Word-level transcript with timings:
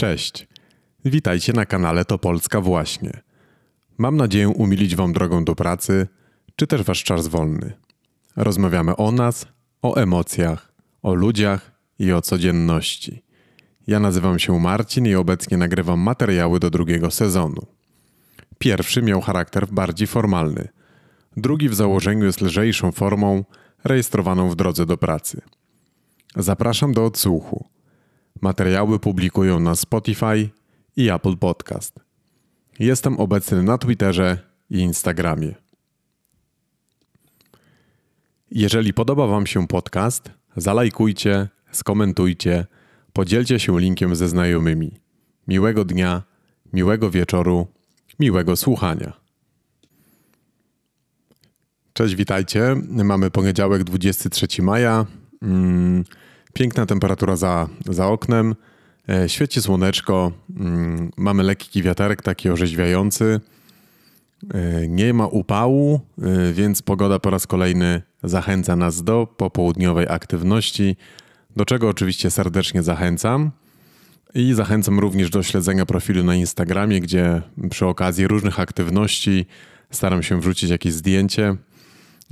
Cześć. 0.00 0.46
Witajcie 1.04 1.52
na 1.52 1.66
kanale 1.66 2.04
To 2.04 2.18
Polska 2.18 2.60
Właśnie. 2.60 3.20
Mam 3.98 4.16
nadzieję 4.16 4.48
umilić 4.48 4.96
Wam 4.96 5.12
drogą 5.12 5.44
do 5.44 5.54
pracy, 5.54 6.06
czy 6.56 6.66
też 6.66 6.82
Wasz 6.82 7.04
czas 7.04 7.28
wolny. 7.28 7.72
Rozmawiamy 8.36 8.96
o 8.96 9.12
nas, 9.12 9.46
o 9.82 9.94
emocjach, 9.94 10.72
o 11.02 11.14
ludziach 11.14 11.72
i 11.98 12.12
o 12.12 12.22
codzienności. 12.22 13.22
Ja 13.86 14.00
nazywam 14.00 14.38
się 14.38 14.60
Marcin 14.60 15.06
i 15.06 15.14
obecnie 15.14 15.56
nagrywam 15.56 16.00
materiały 16.00 16.60
do 16.60 16.70
drugiego 16.70 17.10
sezonu. 17.10 17.66
Pierwszy 18.58 19.02
miał 19.02 19.20
charakter 19.20 19.66
bardziej 19.66 20.06
formalny. 20.06 20.68
Drugi 21.36 21.68
w 21.68 21.74
założeniu 21.74 22.24
jest 22.24 22.40
lżejszą 22.40 22.92
formą, 22.92 23.44
rejestrowaną 23.84 24.48
w 24.48 24.56
drodze 24.56 24.86
do 24.86 24.96
pracy. 24.96 25.40
Zapraszam 26.36 26.92
do 26.92 27.04
odsłuchu. 27.04 27.79
Materiały 28.40 28.98
publikują 28.98 29.60
na 29.60 29.74
Spotify 29.74 30.50
i 30.96 31.10
Apple 31.10 31.36
Podcast. 31.36 32.00
Jestem 32.78 33.20
obecny 33.20 33.62
na 33.62 33.78
Twitterze 33.78 34.38
i 34.70 34.78
Instagramie. 34.78 35.54
Jeżeli 38.50 38.92
podoba 38.92 39.26
Wam 39.26 39.46
się 39.46 39.66
podcast, 39.66 40.30
zalajkujcie, 40.56 41.48
skomentujcie, 41.72 42.66
podzielcie 43.12 43.58
się 43.58 43.80
linkiem 43.80 44.16
ze 44.16 44.28
znajomymi. 44.28 44.90
Miłego 45.48 45.84
dnia, 45.84 46.22
miłego 46.72 47.10
wieczoru, 47.10 47.66
miłego 48.20 48.56
słuchania. 48.56 49.20
Cześć, 51.92 52.14
witajcie. 52.14 52.76
Mamy 52.88 53.30
poniedziałek 53.30 53.84
23 53.84 54.62
maja. 54.62 55.06
Mm, 55.42 56.04
piękna 56.52 56.86
temperatura 56.86 57.36
za, 57.36 57.68
za 57.88 58.06
oknem. 58.06 58.54
E, 59.08 59.28
świeci 59.28 59.62
słoneczko. 59.62 60.32
Mm, 60.56 61.10
mamy 61.16 61.42
lekki 61.42 61.82
wiaterek, 61.82 62.22
taki 62.22 62.50
orzeźwiający. 62.50 63.40
E, 64.54 64.88
nie 64.88 65.14
ma 65.14 65.26
upału, 65.26 66.00
e, 66.22 66.52
więc 66.52 66.82
pogoda 66.82 67.18
po 67.18 67.30
raz 67.30 67.46
kolejny 67.46 68.02
zachęca 68.22 68.76
nas 68.76 69.02
do 69.02 69.26
popołudniowej 69.36 70.06
aktywności, 70.08 70.96
do 71.56 71.64
czego 71.64 71.88
oczywiście 71.88 72.30
serdecznie 72.30 72.82
zachęcam. 72.82 73.50
I 74.34 74.54
zachęcam 74.54 74.98
również 74.98 75.30
do 75.30 75.42
śledzenia 75.42 75.86
profilu 75.86 76.24
na 76.24 76.34
Instagramie, 76.34 77.00
gdzie 77.00 77.42
przy 77.70 77.86
okazji 77.86 78.28
różnych 78.28 78.60
aktywności 78.60 79.46
staram 79.90 80.22
się 80.22 80.40
wrzucić 80.40 80.70
jakieś 80.70 80.92
zdjęcie. 80.92 81.56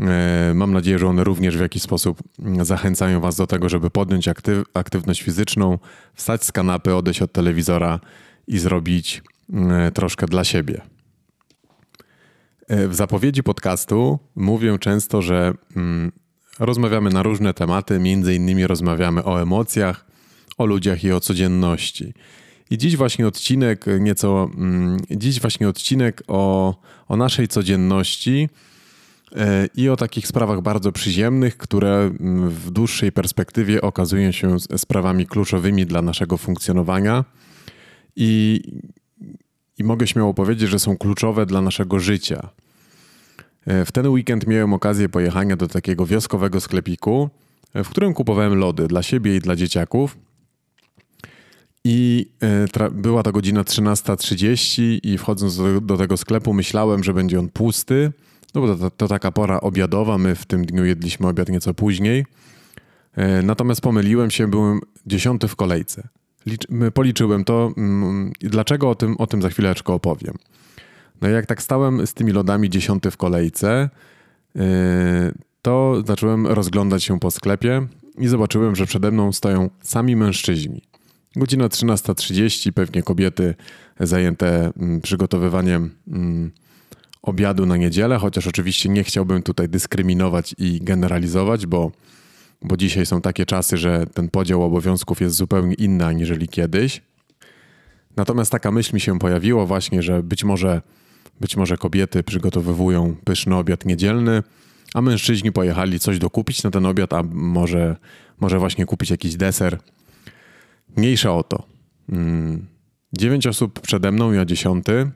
E, 0.00 0.52
mam 0.54 0.72
nadzieję, 0.72 0.98
że 0.98 1.06
one 1.06 1.24
również 1.24 1.56
w 1.56 1.60
jakiś 1.60 1.82
sposób 1.82 2.22
zachęcają 2.62 3.20
Was 3.20 3.36
do 3.36 3.46
tego, 3.46 3.68
żeby 3.68 3.90
podjąć 3.90 4.28
aktyw 4.28 4.64
aktywność 4.74 5.22
fizyczną, 5.22 5.78
wstać 6.14 6.44
z 6.44 6.52
kanapy, 6.52 6.94
odejść 6.94 7.22
od 7.22 7.32
telewizora 7.32 8.00
i 8.46 8.58
zrobić 8.58 9.22
e, 9.52 9.92
troszkę 9.92 10.26
dla 10.26 10.44
siebie. 10.44 10.80
E, 12.68 12.88
w 12.88 12.94
zapowiedzi 12.94 13.42
podcastu 13.42 14.18
mówię 14.36 14.78
często, 14.78 15.22
że 15.22 15.54
mm, 15.76 16.12
rozmawiamy 16.58 17.10
na 17.10 17.22
różne 17.22 17.54
tematy, 17.54 17.98
między 17.98 18.34
innymi 18.34 18.66
rozmawiamy 18.66 19.24
o 19.24 19.42
emocjach, 19.42 20.06
o 20.58 20.66
ludziach 20.66 21.04
i 21.04 21.12
o 21.12 21.20
codzienności. 21.20 22.14
I 22.70 22.78
dziś 22.78 22.96
właśnie 22.96 23.26
odcinek 23.26 23.84
nieco, 24.00 24.50
mm, 24.54 25.00
dziś 25.10 25.40
właśnie 25.40 25.68
odcinek 25.68 26.22
o, 26.28 26.74
o 27.08 27.16
naszej 27.16 27.48
codzienności 27.48 28.48
i 29.74 29.88
o 29.88 29.96
takich 29.96 30.26
sprawach 30.26 30.60
bardzo 30.60 30.92
przyziemnych, 30.92 31.56
które 31.56 32.10
mm, 32.20 32.50
w 32.50 32.70
dłuższej 32.70 33.12
perspektywie 33.12 33.82
okazują 33.82 34.32
się 34.32 34.56
sprawami 34.76 35.26
kluczowymi 35.26 35.86
dla 35.86 36.02
naszego 36.02 36.36
funkcjonowania. 36.36 37.24
I, 38.16 38.62
i 39.78 39.84
mogę 39.84 40.06
śmiało 40.06 40.34
powiedzieć, 40.34 40.70
że 40.70 40.78
są 40.78 40.96
kluczowe 40.96 41.46
dla 41.46 41.60
naszego 41.60 41.98
życia. 41.98 42.48
E, 43.66 43.84
w 43.84 43.92
ten 43.92 44.06
weekend 44.06 44.46
miałem 44.46 44.72
okazję 44.72 45.08
pojechania 45.08 45.56
do 45.56 45.68
takiego 45.68 46.06
wioskowego 46.06 46.60
sklepiku, 46.60 47.30
e, 47.74 47.84
w 47.84 47.88
którym 47.88 48.14
kupowałem 48.14 48.54
lody 48.54 48.88
dla 48.88 49.02
siebie 49.02 49.36
i 49.36 49.40
dla 49.40 49.56
dzieciaków. 49.56 50.18
I 51.84 52.26
e, 52.76 52.90
była 52.90 53.22
to 53.22 53.32
godzina 53.32 53.62
13.30 53.62 54.98
i 55.02 55.18
wchodząc 55.18 55.56
do, 55.56 55.80
do, 55.80 55.96
tego 55.96 56.16
sklepu 56.16 56.52
myślałem, 56.52 57.04
że 57.04 57.14
będzie 57.14 57.38
on 57.38 57.48
pusty, 57.48 58.12
no 58.54 58.60
bo 58.60 58.76
to, 58.76 58.90
to, 58.90 59.08
taka 59.08 59.32
pora 59.32 59.60
obiadowa, 59.60 60.18
my 60.18 60.34
w 60.34 60.46
tym 60.46 60.66
dniu 60.66 60.84
jedliśmy 60.84 61.28
obiad 61.28 61.48
nieco 61.48 61.74
później. 61.74 62.24
Natomiast 63.42 63.80
pomyliłem 63.80 64.30
się, 64.30 64.48
byłem 64.48 64.80
dziesiąty 65.06 65.48
w 65.48 65.56
kolejce. 65.56 66.08
Licz, 66.46 66.66
policzyłem 66.94 67.44
to. 67.44 67.72
Mm, 67.76 68.32
dlaczego 68.40 68.90
o 68.90 68.94
tym, 68.94 69.16
o 69.16 69.26
tym 69.26 69.42
za 69.42 69.48
chwileczkę 69.48 69.92
opowiem. 69.92 70.34
No 71.20 71.28
jak 71.28 71.46
tak 71.46 71.62
stałem 71.62 72.06
z 72.06 72.14
tymi 72.14 72.32
lodami 72.32 72.70
dziesiąty 72.70 73.10
w 73.10 73.16
kolejce, 73.16 73.90
yy, 74.54 74.62
to 75.62 76.02
zacząłem 76.06 76.46
rozglądać 76.46 77.04
się 77.04 77.20
po 77.20 77.30
sklepie 77.30 77.86
i 78.18 78.28
zobaczyłem, 78.28 78.76
że 78.76 78.86
przede 78.86 79.10
mną 79.10 79.32
stoją 79.32 79.70
sami 79.82 80.16
mężczyźni. 80.16 80.82
Godzina 81.36 81.68
13.30, 81.68 82.72
pewnie 82.72 83.02
kobiety 83.02 83.54
zajęte 84.00 84.70
mm, 84.76 85.00
przygotowywaniem 85.00 85.90
mm, 86.08 86.50
obiadu 87.22 87.66
na 87.66 87.76
niedzielę, 87.76 88.18
chociaż 88.18 88.46
oczywiście 88.46 88.88
nie 88.88 89.04
chciałbym 89.04 89.42
tutaj 89.42 89.68
dyskryminować 89.68 90.54
i 90.58 90.80
generalizować, 90.80 91.66
bo, 91.66 91.92
bo 92.62 92.76
dzisiaj 92.76 93.06
są 93.06 93.20
takie 93.20 93.46
czasy, 93.46 93.76
że 93.76 94.06
ten 94.14 94.28
podział 94.28 94.62
obowiązków 94.62 95.20
jest 95.20 95.36
zupełnie 95.36 95.74
inny 95.74 96.06
aniżeli 96.06 96.48
kiedyś. 96.48 97.02
Natomiast 98.16 98.52
taka 98.52 98.70
myśl 98.70 98.94
mi 98.94 99.00
się 99.00 99.18
pojawiła 99.18 99.66
właśnie, 99.66 100.02
że 100.02 100.22
być 100.22 100.44
może 100.44 100.82
być 101.40 101.56
może 101.56 101.76
kobiety 101.76 102.22
przygotowywują 102.22 103.16
pyszny 103.24 103.56
obiad 103.56 103.84
niedzielny, 103.84 104.42
a 104.94 105.00
mężczyźni 105.00 105.52
pojechali 105.52 106.00
coś 106.00 106.18
dokupić 106.18 106.62
na 106.62 106.70
ten 106.70 106.86
obiad, 106.86 107.12
a 107.12 107.22
może, 107.22 107.96
może 108.40 108.58
właśnie 108.58 108.86
kupić 108.86 109.10
jakiś 109.10 109.36
deser. 109.36 109.78
Mniejsza 110.96 111.34
o 111.34 111.42
to. 111.42 111.62
Mm, 112.08 112.66
dziewięć 113.12 113.46
osób 113.46 113.80
przede 113.80 114.12
mną, 114.12 114.32
ja 114.32 114.44
dziesiąty, 114.44 115.10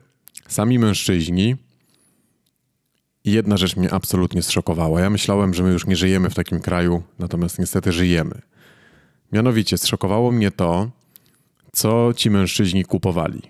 sami 0.47 0.79
mężczyźni. 0.79 1.55
Jedna 3.25 3.57
rzecz 3.57 3.75
mnie 3.75 3.93
absolutnie 3.93 4.41
zszokowała. 4.41 5.01
Ja 5.01 5.09
myślałem, 5.09 5.53
że 5.53 5.63
my 5.63 5.71
już 5.71 5.87
nie 5.87 5.95
żyjemy 5.95 6.29
w 6.29 6.35
takim 6.35 6.59
kraju, 6.59 7.03
natomiast 7.19 7.59
niestety 7.59 7.91
żyjemy. 7.91 8.41
Mianowicie 9.31 9.77
zszokowało 9.77 10.31
mnie 10.31 10.51
to, 10.51 10.91
co 11.73 12.13
ci 12.15 12.29
mężczyźni 12.29 12.85
kupowali. 12.85 13.41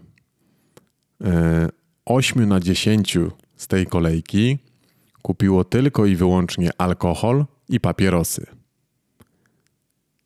E, 1.23 1.69
8 2.05 2.49
na 2.49 2.59
10 2.59 3.17
z 3.55 3.67
tej 3.67 3.85
kolejki 3.85 4.57
kupiło 5.21 5.63
tylko 5.63 6.05
i 6.05 6.15
wyłącznie 6.15 6.69
alkohol 6.77 7.45
i 7.69 7.79
papierosy. 7.79 8.45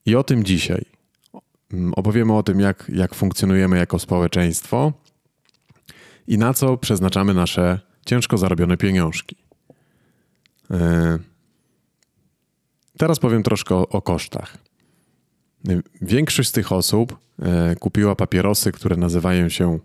I 0.05 0.15
o 0.15 0.23
tym 0.23 0.43
dzisiaj. 0.43 0.85
Opowiemy 1.95 2.33
o 2.33 2.43
tym, 2.43 2.59
jak, 2.59 2.91
jak 2.93 3.15
funkcjonujemy 3.15 3.77
jako 3.77 3.99
społeczeństwo 3.99 4.93
i 6.27 6.37
na 6.37 6.53
co 6.53 6.77
przeznaczamy 6.77 7.33
nasze 7.33 7.86
ciężko 8.07 8.37
zarobione 8.37 8.77
pieniążki. 8.77 9.35
E, 10.71 11.19
teraz 12.97 13.19
powiem 13.19 13.43
troszkę 13.43 13.75
o, 13.75 14.01
kosztach. 14.01 14.57
Większość 16.01 16.49
z 16.49 16.51
tych 16.51 16.71
osób 16.71 17.17
e, 17.41 17.75
kupiła 17.75 18.15
papierosy, 18.15 18.71
które 18.71 18.97
nazywają 18.97 19.49
się 19.49 19.79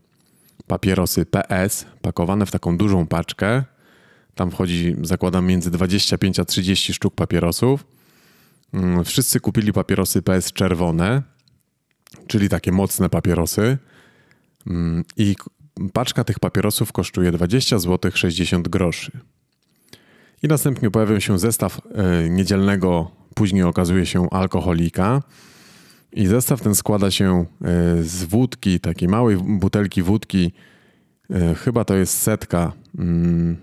papierosy 0.67 1.27
PS, 1.27 1.87
pakowane 2.03 2.47
w 2.47 2.51
taką 2.51 2.77
dużą 2.77 3.07
paczkę. 3.07 3.65
Tam 4.35 4.51
wchodzi, 4.51 4.97
zakładam, 5.03 5.47
między 5.47 5.71
25 5.71 6.39
a 6.39 6.45
30 6.45 6.95
sztuk 6.95 7.15
papierosów. 7.15 7.87
Mm, 8.73 9.05
wszyscy 9.05 9.41
kupili 9.41 9.73
papierosy 9.73 10.23
PS 10.23 10.53
czerwone, 10.53 11.23
czyli 12.27 12.49
takie 12.49 12.73
mocne 12.73 13.09
papierosy. 13.09 13.79
Mm, 14.67 15.05
I 15.17 15.37
paczka 15.93 16.25
tych 16.25 16.39
papierosów 16.39 16.93
kosztuje 16.93 17.33
20 17.33 17.79
zł 17.79 18.11
60 18.15 18.69
groszy. 18.69 19.13
I 20.43 20.49
następnie 20.49 20.91
pojawił 20.91 21.21
się 21.21 21.39
zestaw 21.39 21.81
e, 21.95 22.31
niedzielnego, 22.31 23.11
później 23.35 23.63
okazuje 23.63 24.07
się 24.07 24.31
alkoholika. 24.31 25.23
I 26.13 26.27
zestaw 26.27 26.61
ten 26.61 26.75
składa 26.75 27.11
się 27.11 27.41
e, 27.41 27.45
z 28.03 28.25
wódki, 28.25 28.81
takiej 28.81 29.09
małej 29.09 29.37
butelki 29.37 30.03
wódki, 30.03 30.53
e, 31.31 31.55
chyba 31.55 31.85
to 31.85 31.95
jest 31.95 32.19
setka 32.19 32.73
mm, 32.99 33.57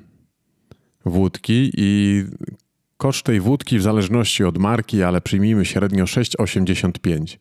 wódki 1.05 1.71
i 1.77 2.23
koszt 2.97 3.25
tej 3.25 3.39
wódki 3.39 3.79
w 3.79 3.81
zależności 3.81 4.43
od 4.43 4.57
marki, 4.57 5.03
ale 5.03 5.21
przyjmijmy 5.21 5.65
średnio 5.65 6.05
6,85. 6.05 7.37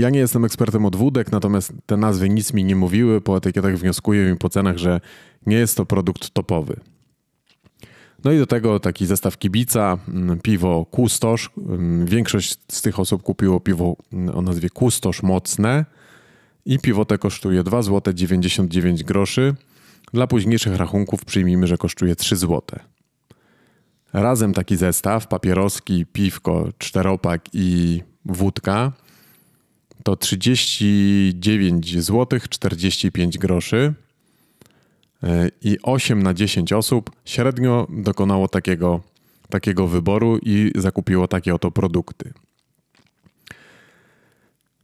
Ja 0.00 0.10
nie 0.10 0.18
jestem 0.18 0.44
ekspertem 0.44 0.84
od 0.84 0.96
wódek, 0.96 1.32
natomiast 1.32 1.72
te 1.86 1.96
nazwy 1.96 2.28
nic 2.28 2.52
mi 2.52 2.64
nie 2.64 2.76
mówiły. 2.76 3.20
Po 3.20 3.36
etykietach 3.36 3.76
wnioskuję 3.76 4.30
i 4.30 4.36
po 4.36 4.48
cenach, 4.48 4.78
że 4.78 5.00
nie 5.46 5.56
jest 5.56 5.76
to 5.76 5.86
produkt 5.86 6.30
topowy. 6.30 6.80
No 8.24 8.32
i 8.32 8.38
do 8.38 8.46
tego 8.46 8.80
taki 8.80 9.06
zestaw 9.06 9.38
kibica, 9.38 9.98
mm, 10.08 10.40
piwo 10.40 10.86
Kustosz. 10.90 11.50
Mm, 11.58 12.06
większość 12.06 12.58
z 12.72 12.82
tych 12.82 13.00
osób 13.00 13.22
kupiło 13.22 13.60
piwo 13.60 13.96
mm, 14.12 14.36
o 14.36 14.42
nazwie 14.42 14.70
Kustosz 14.70 15.22
mocne 15.22 15.84
i 16.64 16.78
piwo 16.78 17.04
te 17.04 17.18
kosztuje 17.18 17.62
2 17.62 17.82
zł 17.82 18.14
99 18.14 19.04
groszy. 19.04 19.54
Dla 20.12 20.26
późniejszych 20.26 20.76
rachunków 20.76 21.24
przyjmijmy, 21.24 21.66
że 21.66 21.78
kosztuje 21.78 22.16
3 22.16 22.36
zł. 22.36 22.62
Razem 24.12 24.54
taki 24.54 24.76
zestaw, 24.76 25.26
papieroski, 25.26 26.06
piwko, 26.06 26.68
czteropak 26.78 27.42
i 27.52 28.02
wódka 28.24 28.92
to 30.02 30.16
39 30.16 32.02
zł 32.02 32.40
45 32.50 33.38
groszy 33.38 33.94
i 35.62 35.78
8 35.82 36.22
na 36.22 36.34
10 36.34 36.72
osób 36.72 37.10
średnio 37.24 37.86
dokonało 37.90 38.48
takiego, 38.48 39.00
takiego 39.48 39.86
wyboru 39.86 40.38
i 40.42 40.72
zakupiło 40.74 41.28
takie 41.28 41.54
oto 41.54 41.70
produkty. 41.70 42.32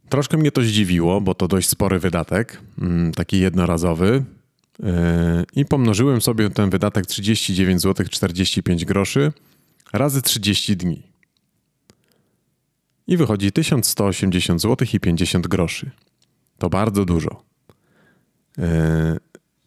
Troszkę 0.08 0.36
mnie 0.36 0.52
to 0.52 0.62
zdziwiło, 0.62 1.20
bo 1.20 1.34
to 1.34 1.48
dość 1.48 1.68
spory 1.68 1.98
wydatek, 1.98 2.60
mm, 2.78 3.12
taki 3.12 3.40
jednorazowy. 3.40 4.24
I 5.56 5.64
pomnożyłem 5.64 6.20
sobie 6.20 6.50
ten 6.50 6.70
wydatek 6.70 7.06
39 7.06 7.82
zł 7.82 8.06
45 8.10 8.84
groszy 8.84 9.32
razy 9.92 10.22
30 10.22 10.76
dni. 10.76 11.02
I 13.06 13.16
wychodzi 13.16 13.52
1180 13.52 14.60
zł 14.60 14.88
i 14.92 15.00
50 15.00 15.46
groszy. 15.46 15.90
To 16.58 16.70
bardzo 16.70 17.04
dużo. 17.04 17.42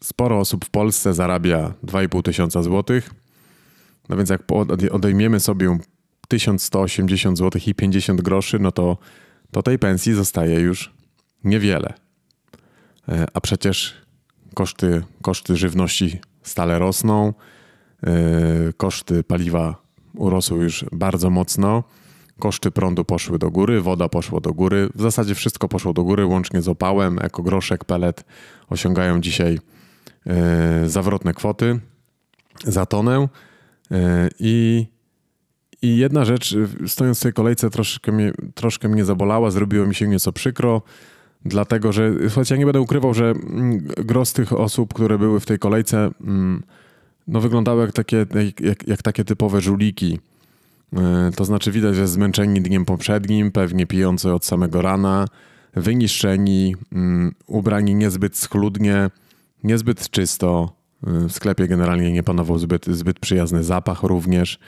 Sporo 0.02 0.38
osób 0.38 0.64
w 0.64 0.70
Polsce 0.70 1.14
zarabia 1.14 1.74
2,5 1.84 2.22
tysiąca 2.22 2.62
złotych. 2.62 3.10
No 4.08 4.16
więc 4.16 4.30
jak 4.30 4.42
odejmiemy 4.90 5.40
sobie 5.40 5.78
1180 6.28 7.38
zł 7.38 7.62
i 7.66 7.74
50 7.74 8.20
groszy, 8.20 8.58
no 8.58 8.72
to, 8.72 8.98
to 9.50 9.62
tej 9.62 9.78
pensji 9.78 10.14
zostaje 10.14 10.60
już 10.60 10.92
niewiele. 11.44 11.94
E, 13.08 13.26
a 13.34 13.40
przecież 13.40 13.94
koszty, 14.54 15.02
koszty 15.22 15.56
żywności 15.56 16.20
stale 16.42 16.78
rosną, 16.78 17.34
e, 18.02 18.12
koszty 18.76 19.24
paliwa 19.24 19.82
urosły 20.14 20.62
już 20.62 20.84
bardzo 20.92 21.30
mocno, 21.30 21.84
koszty 22.40 22.70
prądu 22.70 23.04
poszły 23.04 23.38
do 23.38 23.50
góry, 23.50 23.80
woda 23.80 24.08
poszła 24.08 24.40
do 24.40 24.52
góry, 24.52 24.88
w 24.94 25.02
zasadzie 25.02 25.34
wszystko 25.34 25.68
poszło 25.68 25.92
do 25.92 26.04
góry, 26.04 26.26
łącznie 26.26 26.62
z 26.62 26.68
opałem, 26.68 27.18
ekogroszek, 27.22 27.84
pelet 27.84 28.24
osiągają 28.68 29.20
dzisiaj 29.20 29.58
E, 30.26 30.88
zawrotne 30.88 31.34
kwoty 31.34 31.80
za 32.64 32.86
tonę. 32.86 33.28
E, 33.90 34.28
I, 34.40 34.86
I 35.82 35.96
jedna 35.96 36.24
rzecz, 36.24 36.56
stojąc 36.86 37.18
w 37.18 37.22
tej 37.22 37.32
kolejce, 37.32 37.70
troszkę 37.70 38.12
mnie, 38.12 38.32
troszkę 38.54 38.88
mnie 38.88 39.04
zabolała, 39.04 39.50
zrobiło 39.50 39.86
mi 39.86 39.94
się 39.94 40.08
nieco 40.08 40.32
przykro, 40.32 40.82
dlatego 41.44 41.92
że, 41.92 42.12
słuchajcie, 42.22 42.54
ja 42.54 42.58
nie 42.58 42.64
będę 42.64 42.80
ukrywał, 42.80 43.14
że 43.14 43.30
mm, 43.30 43.78
gros 43.96 44.32
tych 44.32 44.52
osób, 44.52 44.94
które 44.94 45.18
były 45.18 45.40
w 45.40 45.46
tej 45.46 45.58
kolejce, 45.58 46.10
mm, 46.20 46.62
no 47.26 47.40
wyglądały 47.40 47.82
jak 47.82 47.92
takie, 47.92 48.26
jak, 48.60 48.88
jak 48.88 49.02
takie 49.02 49.24
typowe 49.24 49.60
żuliki. 49.60 50.18
E, 50.96 51.30
to 51.36 51.44
znaczy 51.44 51.72
widać, 51.72 51.96
że 51.96 52.08
zmęczeni 52.08 52.60
dniem 52.60 52.84
poprzednim, 52.84 53.52
pewnie 53.52 53.86
pijący 53.86 54.32
od 54.32 54.44
samego 54.44 54.82
rana, 54.82 55.26
wyniszczeni, 55.74 56.76
mm, 56.92 57.34
ubrani 57.46 57.94
niezbyt 57.94 58.36
schludnie, 58.36 59.10
niezbyt 59.64 60.10
czysto. 60.10 60.72
Y, 61.08 61.28
w 61.28 61.32
sklepie 61.32 61.68
generalnie 61.68 62.12
nie 62.12 62.22
panował 62.22 62.58
zbyt, 62.58 62.86
zbyt 62.86 63.18
przyjazny 63.18 63.64
zapach 63.64 64.02
również. 64.02 64.58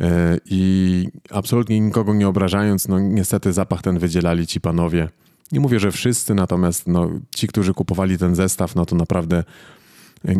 Y, 0.00 0.02
I 0.46 1.08
absolutnie 1.30 1.80
nikogo 1.80 2.14
nie 2.14 2.28
obrażając, 2.28 2.88
no 2.88 2.98
niestety 2.98 3.52
zapach 3.52 3.82
ten 3.82 3.98
wydzielali 3.98 4.46
ci 4.46 4.60
panowie. 4.60 5.08
Nie 5.52 5.60
mówię, 5.60 5.80
że 5.80 5.92
wszyscy, 5.92 6.34
natomiast 6.34 6.86
no, 6.86 7.10
ci, 7.36 7.46
którzy 7.48 7.74
kupowali 7.74 8.18
ten 8.18 8.34
zestaw, 8.34 8.74
no 8.74 8.86
to 8.86 8.96
naprawdę 8.96 9.44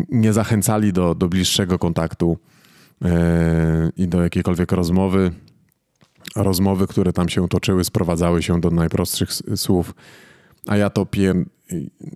nie 0.09 0.33
zachęcali 0.33 0.93
do, 0.93 1.15
do 1.15 1.27
bliższego 1.27 1.79
kontaktu 1.79 2.37
i 3.97 4.07
do 4.07 4.23
jakiejkolwiek 4.23 4.71
rozmowy. 4.71 5.31
Rozmowy, 6.35 6.87
które 6.87 7.13
tam 7.13 7.29
się 7.29 7.47
toczyły, 7.47 7.83
sprowadzały 7.83 8.43
się 8.43 8.61
do 8.61 8.69
najprostszych 8.71 9.29
słów. 9.55 9.95
A 10.67 10.77
ja 10.77 10.89
to 10.89 11.05
piję 11.05 11.45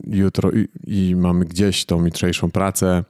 jutro 0.08 0.52
i, 0.52 0.68
i 0.88 1.16
mamy 1.16 1.46
gdzieś 1.46 1.86
tą 1.86 2.06
jutrzejszą 2.06 2.52
pracę. 2.52 3.04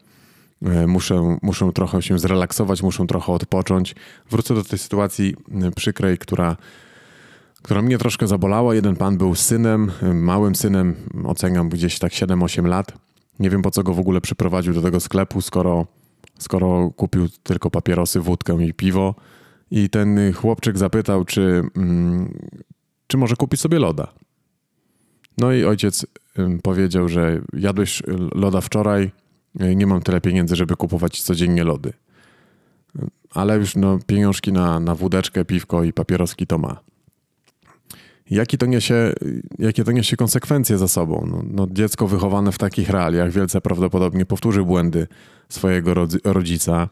E, 0.65 0.87
muszę, 0.87 1.37
muszę 1.41 1.71
trochę 1.73 2.01
się 2.01 2.19
zrelaksować, 2.19 2.83
muszę 2.83 3.07
trochę 3.07 3.31
odpocząć. 3.31 3.95
Wrócę 4.29 4.55
do 4.55 4.63
tej 4.63 4.79
sytuacji 4.79 5.35
e, 5.61 5.71
przykrej, 5.71 6.17
która, 6.17 6.57
która 7.61 7.81
mnie 7.81 7.97
troszkę 7.97 8.27
zabolała. 8.27 8.75
Jeden 8.75 8.95
pan 8.95 9.17
był 9.17 9.35
synem, 9.35 9.91
e, 10.01 10.13
małym 10.13 10.55
synem, 10.55 10.95
oceniam 11.25 11.69
gdzieś 11.69 11.99
tak 11.99 12.11
7-8 12.11 12.65
lat. 12.65 12.93
Nie 13.39 13.49
wiem 13.49 13.61
po 13.61 13.71
co 13.71 13.83
go 13.83 13.93
w 13.93 13.99
ogóle 13.99 14.21
przyprowadził 14.21 14.73
do 14.73 14.81
tego 14.81 14.99
sklepu, 14.99 15.41
skoro, 15.41 15.87
skoro 16.39 16.91
kupił 16.95 17.27
tylko 17.43 17.71
papierosy, 17.71 18.19
wódkę 18.19 18.65
i 18.65 18.73
piwo. 18.73 19.15
I 19.71 19.89
ten 19.89 20.33
chłopczyk 20.33 20.77
zapytał, 20.77 21.25
czy, 21.25 21.63
mm, 21.77 22.39
czy 23.07 23.17
może 23.17 23.35
kupić 23.35 23.61
sobie 23.61 23.79
loda. 23.79 24.07
No 25.37 25.53
i 25.53 25.63
ojciec 25.63 26.05
powiedział, 26.63 27.09
że 27.09 27.41
jadłeś 27.53 28.03
loda 28.35 28.61
wczoraj, 28.61 29.11
y, 29.61 29.75
nie 29.75 29.87
mam 29.87 30.01
tyle 30.01 30.21
pieniędzy, 30.21 30.55
żeby 30.55 30.75
kupować 30.75 31.21
codziennie 31.21 31.63
lody. 31.63 31.93
Ale 33.33 33.57
już 33.57 33.75
no, 33.75 33.99
pieniążki 34.07 34.51
na, 34.51 34.79
na 34.79 34.95
wódeczkę, 34.95 35.45
piwko 35.45 35.83
i 35.83 35.93
papieroski 35.93 36.47
to 36.47 36.57
ma. 36.57 36.79
Jaki 38.31 38.57
to 38.57 38.65
niesie, 38.65 39.13
jakie 39.59 39.83
to 39.83 39.91
niesie 39.91 40.17
konsekwencje 40.17 40.77
za 40.77 40.87
sobą? 40.87 41.27
No, 41.31 41.43
no, 41.51 41.67
dziecko 41.71 42.07
wychowane 42.07 42.51
w 42.51 42.57
takich 42.57 42.89
realiach 42.89 43.31
wielce 43.31 43.61
prawdopodobnie 43.61 44.25
powtórzy 44.25 44.63
błędy 44.63 45.07
swojego 45.49 45.93
rodzica 46.23 46.89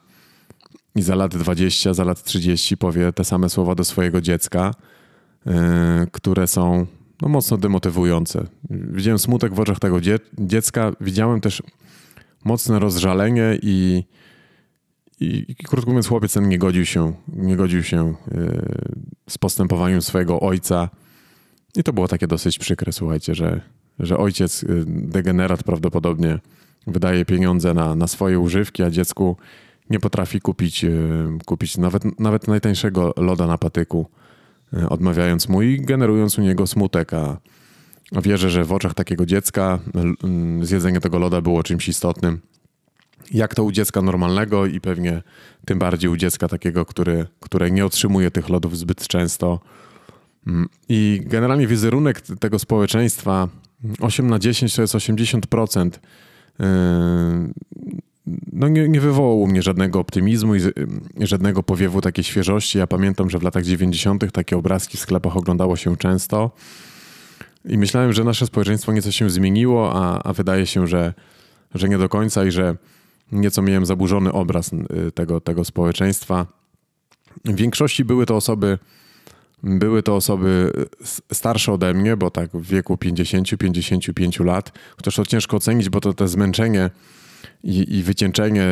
i 0.96 1.02
za 1.02 1.16
lat 1.16 1.38
20, 1.38 1.94
za 1.94 2.04
lat 2.04 2.24
30 2.24 2.78
powie 2.78 3.14
te 3.14 3.24
same 3.24 3.50
słowa 3.50 3.76
do 3.76 3.84
swojego 3.84 4.22
dziecka, 4.22 4.74
yy, 5.46 5.54
które 6.12 6.48
są 6.48 6.86
no, 7.22 7.30
mocno 7.30 7.58
demotywujące. 7.58 8.48
Widziałem 8.70 9.20
smutek 9.20 9.54
w 9.54 9.60
oczach 9.60 9.80
tego 9.80 10.02
dzie 10.02 10.20
dziecka, 10.38 10.92
widziałem 11.02 11.42
też 11.42 11.64
mocne 12.46 12.80
rozżalenie 12.80 13.60
i, 13.62 14.04
i, 15.20 15.46
i, 15.48 15.56
krótko 15.56 15.90
mówiąc 15.90 16.08
chłopiec 16.08 16.34
ten 16.34 16.50
nie 16.50 16.58
godził 16.58 16.86
się, 16.86 17.14
nie 17.28 17.56
godził 17.56 17.84
się 17.84 18.16
yy, 18.32 18.62
z 19.30 19.38
postępowaniem 19.38 20.02
swojego 20.02 20.40
ojca. 20.40 20.90
I 21.78 21.84
to 21.84 21.94
było 21.94 22.08
takie 22.08 22.28
dosyć 22.28 22.60
przykre, 22.60 22.94
słuchajcie, 22.94 23.36
że, 23.36 23.62
że 24.00 24.18
ojciec, 24.18 24.62
yy, 24.62 24.84
degenerat 24.88 25.64
prawdopodobnie 25.64 26.40
wydaje 26.88 27.26
pieniądze 27.26 27.74
na, 27.74 27.96
na 27.96 28.08
swoje 28.08 28.40
używki, 28.40 28.84
a 28.84 28.90
dziecku 28.90 29.38
nie 29.90 30.00
potrafi 30.00 30.42
kupić, 30.42 30.84
yy, 30.84 31.38
kupić 31.46 31.78
nawet, 31.78 32.20
nawet 32.20 32.48
najtańszego 32.48 33.14
loda 33.18 33.48
na 33.48 33.58
patyku. 33.58 34.08
E, 34.74 34.90
odmawiając 34.90 35.50
mu 35.50 35.62
i 35.62 35.82
generując 35.82 36.38
u 36.38 36.42
niego 36.42 36.68
smutek, 36.68 37.14
a 37.14 37.38
wierzę, 38.12 38.50
że 38.50 38.64
w 38.64 38.74
oczach 38.74 38.94
takiego 38.94 39.26
dziecka 39.26 39.80
zjedzenie 40.62 41.00
tego 41.00 41.20
loda 41.20 41.42
było 41.42 41.64
czymś 41.64 41.88
istotnym. 41.88 42.42
Jak 43.32 43.56
to 43.56 43.64
u 43.64 43.72
dziecka 43.72 44.02
normalnego 44.02 44.66
i 44.66 44.82
pewnie 44.82 45.22
tym 45.66 45.80
bardziej 45.80 46.10
u 46.10 46.18
dziecka 46.18 46.48
takiego, 46.48 46.86
który, 46.86 47.28
które 47.40 47.72
nie 47.72 47.86
otrzymuje 47.86 48.32
tych 48.32 48.50
lodów 48.50 48.78
zbyt 48.78 49.08
często. 49.08 49.60
Mm, 50.48 50.70
I 50.90 51.22
generalnie 51.26 51.68
wizerunek 51.68 52.22
tego 52.22 52.60
społeczeństwa 52.60 53.48
8 54.00 54.28
na 54.28 54.40
10 54.40 54.76
to 54.76 54.82
jest 54.82 54.96
80% 54.96 55.90
no 58.54 58.68
nie, 58.68 58.90
nie 58.90 59.02
wywołał 59.02 59.42
u 59.42 59.48
mnie 59.48 59.62
żadnego 59.62 60.00
optymizmu 60.00 60.56
i 60.56 60.60
żadnego 61.20 61.64
powiewu 61.64 62.02
takiej 62.02 62.24
świeżości. 62.24 62.78
Ja 62.78 62.88
pamiętam, 62.88 63.30
że 63.30 63.40
w 63.40 63.44
latach 63.44 63.64
90. 63.64 64.32
takie 64.32 64.58
obrazki 64.58 64.98
w 64.98 65.00
sklepach 65.00 65.38
oglądało 65.38 65.76
się 65.76 65.98
często 65.98 66.52
i 67.66 67.78
myślałem, 67.78 68.14
że 68.14 68.24
nasze 68.24 68.46
społeczeństwo 68.46 68.92
nieco 68.92 69.12
się 69.12 69.30
zmieniło, 69.30 69.92
a, 69.94 70.24
a 70.24 70.34
wydaje 70.34 70.66
się, 70.66 70.88
że, 70.88 71.14
że 71.76 71.90
nie 71.90 71.98
do 71.98 72.10
końca 72.10 72.46
i 72.46 72.52
że 72.52 72.76
nieco 73.32 73.62
miałem 73.62 73.86
zaburzony 73.86 74.34
obraz 74.34 74.74
y, 74.74 75.12
tego, 75.12 75.42
tego 75.42 75.66
społeczeństwa. 75.66 76.46
W 77.46 77.56
większości 77.56 78.06
były 78.06 78.26
to 78.26 78.36
osoby, 78.36 78.78
były 79.64 80.04
to 80.04 80.16
osoby 80.16 80.72
starsze 81.34 81.74
ode 81.74 81.94
mnie, 81.94 82.18
bo 82.18 82.32
tak 82.32 82.50
w 82.54 82.68
wieku 82.68 82.96
50-55 82.96 84.46
lat, 84.46 84.72
chociaż 84.98 85.16
to 85.16 85.26
ciężko 85.26 85.58
ocenić, 85.58 85.90
bo 85.90 86.02
to 86.02 86.14
te 86.14 86.28
zmęczenie 86.28 86.90
i, 87.64 87.98
i 87.98 88.04
wycieńczenie 88.04 88.64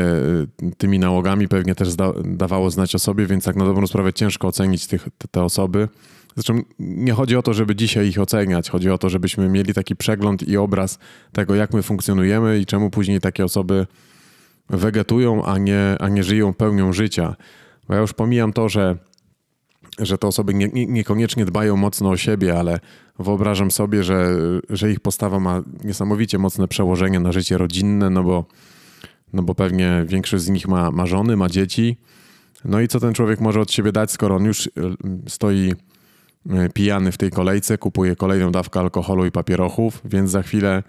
y, 0.63 0.71
tymi 0.77 0.99
nałogami 0.99 1.47
pewnie 1.47 1.75
też 1.75 1.95
dawało 2.25 2.71
znać 2.71 2.95
o 2.95 2.99
sobie, 2.99 3.25
więc 3.25 3.43
tak 3.43 3.55
na 3.55 3.65
dobrą 3.65 3.87
sprawę 3.87 4.13
ciężko 4.13 4.47
ocenić 4.47 4.87
tych, 4.87 5.07
te, 5.17 5.27
te 5.27 5.43
osoby. 5.43 5.87
Zresztą 6.35 6.61
nie 6.79 7.13
chodzi 7.13 7.35
o 7.35 7.41
to, 7.41 7.53
żeby 7.53 7.75
dzisiaj 7.75 8.07
ich 8.07 8.19
oceniać, 8.19 8.69
chodzi 8.69 8.89
o 8.89 8.97
to, 8.97 9.09
żebyśmy 9.09 9.49
mieli 9.49 9.73
taki 9.73 9.95
przegląd 9.95 10.47
i 10.47 10.57
obraz 10.57 10.99
tego, 11.31 11.55
jak 11.55 11.73
my 11.73 11.83
funkcjonujemy 11.83 12.59
i 12.59 12.65
czemu 12.65 12.89
później 12.89 13.21
takie 13.21 13.45
osoby 13.45 13.87
wegetują, 14.69 15.45
a 15.45 15.57
nie, 15.57 15.95
a 15.99 16.09
nie 16.09 16.23
żyją 16.23 16.53
pełnią 16.53 16.93
życia. 16.93 17.35
Bo 17.87 17.93
ja 17.93 18.01
już 18.01 18.13
pomijam 18.13 18.53
to, 18.53 18.69
że, 18.69 18.97
że 19.99 20.17
te 20.17 20.27
osoby 20.27 20.53
nie, 20.53 20.67
nie, 20.67 20.85
niekoniecznie 20.85 21.45
dbają 21.45 21.77
mocno 21.77 22.09
o 22.09 22.17
siebie, 22.17 22.59
ale 22.59 22.79
wyobrażam 23.19 23.71
sobie, 23.71 24.03
że, 24.03 24.37
że 24.69 24.91
ich 24.91 24.99
postawa 24.99 25.39
ma 25.39 25.63
niesamowicie 25.83 26.37
mocne 26.37 26.67
przełożenie 26.67 27.19
na 27.19 27.31
życie 27.31 27.57
rodzinne, 27.57 28.09
no 28.09 28.23
bo, 28.23 28.45
no 29.33 29.43
bo 29.43 29.55
pewnie 29.55 30.03
większość 30.07 30.43
z 30.43 30.49
nich 30.49 30.67
ma, 30.67 30.91
ma 30.91 31.05
żony, 31.05 31.37
ma 31.37 31.49
dzieci. 31.49 31.97
No 32.65 32.81
i 32.81 32.87
co 32.87 32.99
ten 32.99 33.13
człowiek 33.13 33.41
może 33.41 33.61
od 33.61 33.71
siebie 33.71 33.91
dać, 33.91 34.11
skoro 34.11 34.35
on 34.35 34.45
już 34.45 34.69
stoi 35.27 35.73
E, 36.49 36.69
pijany 36.69 37.11
w 37.11 37.17
tej 37.17 37.31
kolejce, 37.31 37.77
kupuje 37.77 38.15
kolejną 38.15 38.51
dawkę 38.51 38.79
alkoholu 38.79 39.25
i 39.25 39.31
papierochów, 39.31 40.01
więc 40.05 40.31
za 40.31 40.43
chwilę 40.43 40.83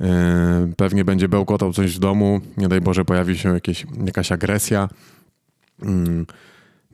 e, 0.00 0.72
pewnie 0.76 1.04
będzie 1.04 1.28
bełkotał 1.28 1.72
coś 1.72 1.96
w 1.96 1.98
domu, 1.98 2.40
nie 2.56 2.68
daj 2.68 2.80
Boże 2.80 3.04
pojawi 3.04 3.38
się 3.38 3.54
jakieś, 3.54 3.86
jakaś 4.06 4.32
agresja, 4.32 4.88
mm, 5.82 6.26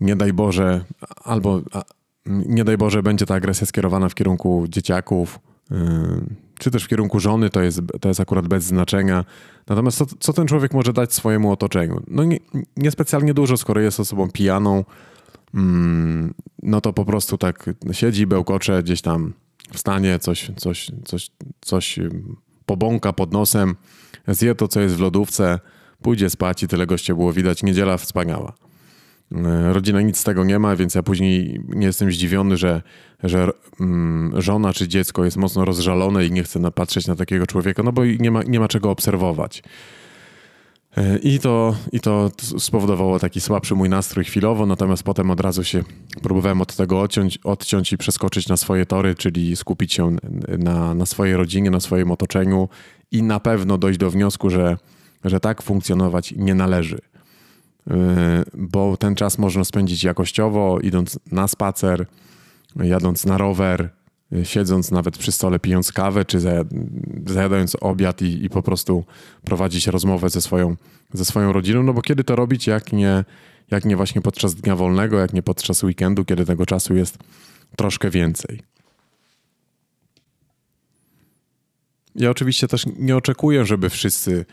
nie 0.00 0.16
daj 0.16 0.32
Boże, 0.32 0.84
albo 1.24 1.60
nie 2.26 2.64
daj 2.64 2.78
Boże 2.78 3.02
będzie 3.02 3.26
ta 3.26 3.34
agresja 3.34 3.66
skierowana 3.66 4.08
w 4.08 4.14
kierunku 4.14 4.64
dzieciaków, 4.68 5.38
e, 5.70 5.76
czy 6.58 6.70
też 6.70 6.84
w 6.84 6.88
kierunku 6.88 7.20
żony, 7.20 7.50
to 7.50 7.62
jest, 7.62 7.80
to 8.00 8.08
jest 8.08 8.20
akurat 8.20 8.48
bez 8.48 8.64
znaczenia. 8.64 9.24
Natomiast 9.66 9.98
co, 9.98 10.06
co 10.18 10.32
ten 10.32 10.46
człowiek 10.46 10.74
może 10.74 10.92
dać 10.92 11.14
swojemu 11.14 11.52
otoczeniu? 11.52 12.02
No 12.08 12.24
nie, 12.24 12.38
niespecjalnie 12.76 13.34
dużo, 13.34 13.56
skoro 13.56 13.80
jest 13.80 14.00
osobą 14.00 14.30
pijaną, 14.30 14.84
Mm, 15.56 16.34
no 16.62 16.80
to 16.80 16.92
po 16.92 17.04
prostu 17.04 17.38
tak 17.38 17.70
siedzi, 17.92 18.26
bełkocze 18.26 18.82
gdzieś 18.82 19.02
tam 19.02 19.32
w 19.72 19.78
stanie, 19.78 20.18
coś, 20.18 20.50
coś, 20.56 20.90
coś, 21.04 21.30
coś 21.60 21.98
pobąka 22.66 23.12
pod 23.12 23.32
nosem, 23.32 23.76
zje 24.28 24.54
to, 24.54 24.68
co 24.68 24.80
jest 24.80 24.94
w 24.96 25.00
lodówce, 25.00 25.60
pójdzie 26.02 26.30
spać 26.30 26.62
i 26.62 26.68
tyle 26.68 26.86
goście 26.86 27.14
było 27.14 27.32
widać. 27.32 27.62
Niedziela 27.62 27.96
wspaniała. 27.96 28.52
E, 29.34 29.72
rodzina 29.72 30.00
nic 30.00 30.18
z 30.18 30.24
tego 30.24 30.44
nie 30.44 30.58
ma, 30.58 30.76
więc 30.76 30.94
ja 30.94 31.02
później 31.02 31.60
nie 31.68 31.86
jestem 31.86 32.12
zdziwiony, 32.12 32.56
że, 32.56 32.82
że 33.22 33.50
mm, 33.80 34.42
żona 34.42 34.72
czy 34.72 34.88
dziecko 34.88 35.24
jest 35.24 35.36
mocno 35.36 35.64
rozżalone 35.64 36.26
i 36.26 36.32
nie 36.32 36.42
chce 36.42 36.70
patrzeć 36.70 37.06
na 37.06 37.16
takiego 37.16 37.46
człowieka, 37.46 37.82
no 37.82 37.92
bo 37.92 38.04
nie 38.04 38.30
ma, 38.30 38.42
nie 38.42 38.60
ma 38.60 38.68
czego 38.68 38.90
obserwować. 38.90 39.62
E, 40.96 41.18
I 41.18 41.38
to, 41.38 41.76
I 41.92 42.00
to 42.00 42.30
spowodowało 42.58 43.18
taki 43.18 43.40
słabszy 43.40 43.74
mój 43.74 43.88
nastrój 43.88 44.24
chwilowo, 44.24 44.66
natomiast 44.66 45.02
potem 45.02 45.30
od 45.30 45.40
razu 45.40 45.64
się 45.64 45.82
próbowałem 46.22 46.60
od 46.60 46.76
tego 46.76 47.00
odciąć, 47.00 47.38
odciąć 47.44 47.92
i 47.92 47.98
przeskoczyć 47.98 48.48
na 48.48 48.56
swoje 48.56 48.86
tory, 48.86 49.14
czyli 49.14 49.56
skupić 49.56 49.92
się 49.92 50.16
na, 50.58 50.94
na 50.94 51.06
swojej 51.06 51.36
rodzinie, 51.36 51.70
na 51.70 51.80
swoim 51.80 52.10
otoczeniu 52.10 52.68
i 53.10 53.22
na 53.22 53.40
pewno 53.40 53.78
dojść 53.78 53.98
do 53.98 54.10
wniosku, 54.10 54.50
że, 54.50 54.76
że 55.24 55.40
tak 55.40 55.62
funkcjonować 55.62 56.34
nie 56.36 56.54
należy. 56.54 56.98
E, 57.90 58.44
bo 58.54 58.96
ten 58.96 59.14
czas 59.14 59.38
można 59.38 59.64
spędzić 59.64 60.04
jakościowo, 60.04 60.80
idąc 60.80 61.18
na 61.32 61.48
spacer, 61.48 62.06
jadąc 62.76 63.26
na 63.26 63.38
rower, 63.38 63.90
siedząc 64.42 64.90
nawet 64.90 65.18
przy 65.18 65.32
stole, 65.32 65.58
pijąc 65.58 65.92
kawę, 65.92 66.24
czy 66.24 66.40
zajadając 67.26 67.76
obiad 67.80 68.22
i, 68.22 68.44
i, 68.44 68.50
po 68.50 68.62
prostu 68.62 69.04
prowadzić 69.44 69.86
rozmowę 69.86 70.30
ze 70.30 70.40
swoją, 70.40 70.76
ze 71.12 71.24
swoją 71.24 71.52
rodziną, 71.52 71.82
no 71.82 71.92
bo 71.92 72.02
kiedy 72.02 72.24
to 72.24 72.36
robić, 72.36 72.66
jak 72.66 72.92
nie, 72.92 73.24
jak 73.70 73.84
nie 73.84 73.96
właśnie 73.96 74.20
podczas 74.20 74.54
dnia 74.54 74.76
wolnego, 74.76 75.18
jak 75.18 75.32
nie 75.32 75.42
podczas 75.42 75.82
weekendu, 75.82 76.24
kiedy 76.24 76.46
tego 76.46 76.66
czasu 76.66 76.96
jest 76.96 77.18
troszkę 77.76 78.10
więcej. 78.10 78.60
Ja 82.14 82.30
oczywiście 82.30 82.68
też 82.68 82.84
nie 82.98 83.16
oczekuję, 83.16 83.64
żeby 83.64 83.90
wszyscy 83.90 84.44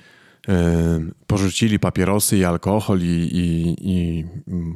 porzucili 1.27 1.79
papierosy 1.79 2.38
i 2.38 2.43
alkohol 2.45 3.00
i, 3.01 3.29
i, 3.31 3.75
i, 3.79 4.25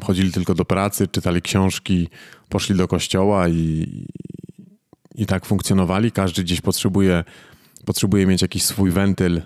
chodzili 0.03 0.31
tylko 0.31 0.53
do 0.53 0.65
pracy, 0.65 1.07
czytali 1.07 1.41
książki, 1.41 2.09
poszli 2.49 2.75
do 2.75 2.87
kościoła 2.87 3.49
i, 3.49 3.87
i 5.15 5.25
tak 5.25 5.45
funkcjonowali. 5.45 6.11
Każdy 6.11 6.43
gdzieś 6.43 6.61
potrzebuje, 6.61 7.23
potrzebuje 7.85 8.25
mieć 8.25 8.41
jakiś 8.41 8.63
swój 8.63 8.91
wentyl, 8.91 9.37
e, 9.37 9.43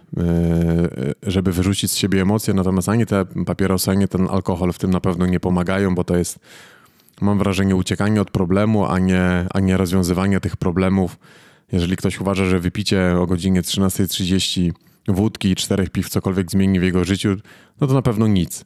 żeby 1.24 1.52
wyrzucić 1.52 1.92
z 1.92 1.96
siebie 1.96 2.22
emocje, 2.22 2.54
natomiast 2.54 2.90
ani 2.90 3.06
te 3.06 3.26
papierosy, 3.46 3.92
ani 3.92 4.08
ten 4.08 4.28
alkohol 4.30 4.74
w 4.74 4.80
tym 4.80 4.92
na 4.92 5.02
pewno 5.02 5.26
nie 5.26 5.40
pomagają, 5.40 5.96
bo 5.96 6.04
to 6.04 6.18
jest, 6.18 6.40
mam 7.22 7.38
wrażenie, 7.38 7.76
uciekanie 7.76 8.22
od 8.22 8.32
problemu, 8.32 8.86
a 8.86 9.00
nie, 9.00 9.46
a 9.54 9.60
nie 9.60 9.78
rozwiązywanie 9.78 10.40
tych 10.40 10.58
problemów. 10.58 11.18
Jeżeli 11.72 11.98
ktoś 11.98 12.22
uważa, 12.22 12.46
że 12.46 12.60
wypicie 12.60 13.16
o 13.18 13.28
godzinie 13.28 13.62
13.30 13.62 14.72
wódki 15.08 15.56
czterech 15.56 15.90
piw 15.90 16.10
cokolwiek 16.10 16.52
zmieni 16.52 16.80
w 16.80 16.84
jego 16.84 17.04
życiu, 17.04 17.36
no 17.82 17.88
to 17.88 17.94
na 17.94 18.02
pewno 18.02 18.28
nic. 18.28 18.66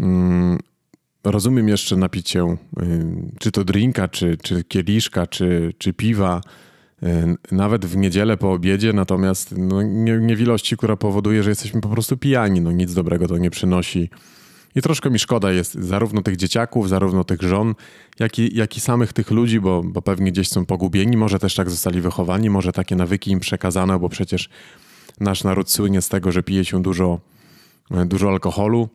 Mm, 0.00 0.58
rozumiem 1.24 1.68
jeszcze 1.68 1.96
napić 1.96 2.30
się 2.30 2.56
y, 2.82 3.06
czy 3.38 3.52
to 3.52 3.64
drinka, 3.64 4.08
czy, 4.08 4.36
czy 4.42 4.64
kieliszka, 4.64 5.26
czy, 5.26 5.74
czy 5.78 5.92
piwa, 5.92 6.40
y, 7.02 7.06
nawet 7.52 7.86
w 7.86 7.96
niedzielę 7.96 8.36
po 8.36 8.52
obiedzie, 8.52 8.92
natomiast 8.92 9.54
no, 9.58 9.82
nie 9.82 10.36
w 10.36 10.40
ilości, 10.40 10.76
która 10.76 10.96
powoduje, 10.96 11.42
że 11.42 11.50
jesteśmy 11.50 11.80
po 11.80 11.88
prostu 11.88 12.16
pijani. 12.16 12.60
No, 12.60 12.72
nic 12.72 12.94
dobrego 12.94 13.28
to 13.28 13.38
nie 13.38 13.50
przynosi. 13.50 14.10
I 14.76 14.82
troszkę 14.82 15.10
mi 15.10 15.18
szkoda 15.18 15.52
jest 15.52 15.74
zarówno 15.74 16.22
tych 16.22 16.36
dzieciaków, 16.36 16.88
zarówno 16.88 17.24
tych 17.24 17.42
żon, 17.42 17.74
jak 18.18 18.38
i, 18.38 18.56
jak 18.56 18.76
i 18.76 18.80
samych 18.80 19.12
tych 19.12 19.30
ludzi, 19.30 19.60
bo, 19.60 19.82
bo 19.82 20.02
pewnie 20.02 20.32
gdzieś 20.32 20.48
są 20.48 20.66
pogubieni, 20.66 21.16
może 21.16 21.38
też 21.38 21.54
tak 21.54 21.70
zostali 21.70 22.00
wychowani, 22.00 22.50
może 22.50 22.72
takie 22.72 22.96
nawyki 22.96 23.30
im 23.30 23.40
przekazano, 23.40 23.98
bo 23.98 24.08
przecież 24.08 24.48
nasz 25.20 25.44
naród 25.44 25.70
słynie 25.70 26.02
z 26.02 26.08
tego, 26.08 26.32
że 26.32 26.42
pije 26.42 26.64
się 26.64 26.82
dużo, 26.82 27.20
dużo 28.06 28.28
alkoholu 28.28 28.88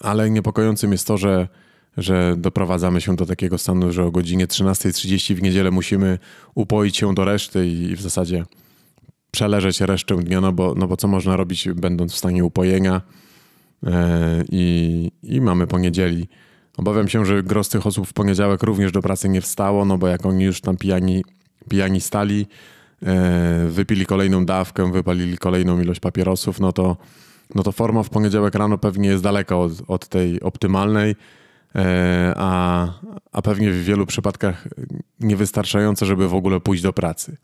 ale 0.00 0.30
niepokojącym 0.30 0.92
jest 0.92 1.06
to, 1.06 1.18
że, 1.18 1.48
że 1.96 2.34
doprowadzamy 2.36 3.00
się 3.00 3.16
do 3.16 3.26
takiego 3.26 3.58
stanu, 3.58 3.92
że 3.92 4.04
o 4.04 4.10
godzinie 4.10 4.46
13.30 4.46 5.34
w 5.34 5.42
niedzielę 5.42 5.70
musimy 5.70 6.18
upoić 6.54 6.96
się 6.96 7.14
do 7.14 7.24
reszty 7.24 7.66
i 7.68 7.96
w 7.96 8.00
zasadzie 8.00 8.44
przeleżeć 9.30 9.80
resztę 9.80 10.16
dnia, 10.16 10.40
no 10.40 10.52
bo, 10.52 10.74
no 10.74 10.86
bo 10.86 10.96
co 10.96 11.08
można 11.08 11.36
robić, 11.36 11.68
będąc 11.68 12.12
w 12.12 12.16
stanie 12.16 12.44
upojenia 12.44 13.02
e, 13.86 14.44
i, 14.52 15.12
i 15.22 15.40
mamy 15.40 15.66
poniedzieli. 15.66 16.28
Obawiam 16.76 17.08
się, 17.08 17.26
że 17.26 17.42
gros 17.42 17.68
tych 17.68 17.86
osób 17.86 18.06
w 18.06 18.12
poniedziałek 18.12 18.62
również 18.62 18.92
do 18.92 19.02
pracy 19.02 19.28
nie 19.28 19.40
wstało, 19.40 19.84
no 19.84 19.98
bo 19.98 20.08
jak 20.08 20.26
oni 20.26 20.44
już 20.44 20.60
tam 20.60 20.76
pijani, 20.76 21.24
pijani 21.68 22.00
stali, 22.00 22.40
e, 22.40 22.46
wypili 23.68 24.06
kolejną 24.06 24.46
dawkę, 24.46 24.92
wypalili 24.92 25.38
kolejną 25.38 25.80
ilość 25.80 26.00
papierosów, 26.00 26.60
no 26.60 26.72
to 26.72 26.96
no 27.54 27.62
to 27.62 27.72
forma 27.72 28.02
w 28.02 28.10
poniedziałek 28.10 28.54
rano 28.54 28.78
pewnie 28.78 29.08
jest 29.08 29.22
daleka 29.22 29.56
od, 29.56 29.72
od 29.88 30.08
tej 30.08 30.40
optymalnej, 30.40 31.16
e, 31.74 32.34
a, 32.36 32.86
a 33.32 33.42
pewnie 33.42 33.70
w 33.70 33.84
wielu 33.84 34.06
przypadkach 34.06 34.68
niewystarczająca, 35.20 36.06
żeby 36.06 36.28
w 36.28 36.34
ogóle 36.34 36.60
pójść 36.60 36.82
do 36.82 36.92
pracy. 36.92 37.36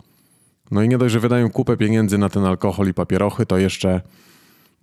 No 0.71 0.83
i 0.83 0.89
nie 0.89 0.99
dość, 0.99 1.13
że 1.13 1.21
wydają 1.21 1.51
kupę 1.51 1.77
pieniędzy 1.77 2.19
na 2.19 2.29
ten 2.29 2.45
alkohol 2.45 2.89
i 2.89 2.95
papierochy, 2.95 3.47
to 3.47 3.59
jeszcze, 3.59 4.01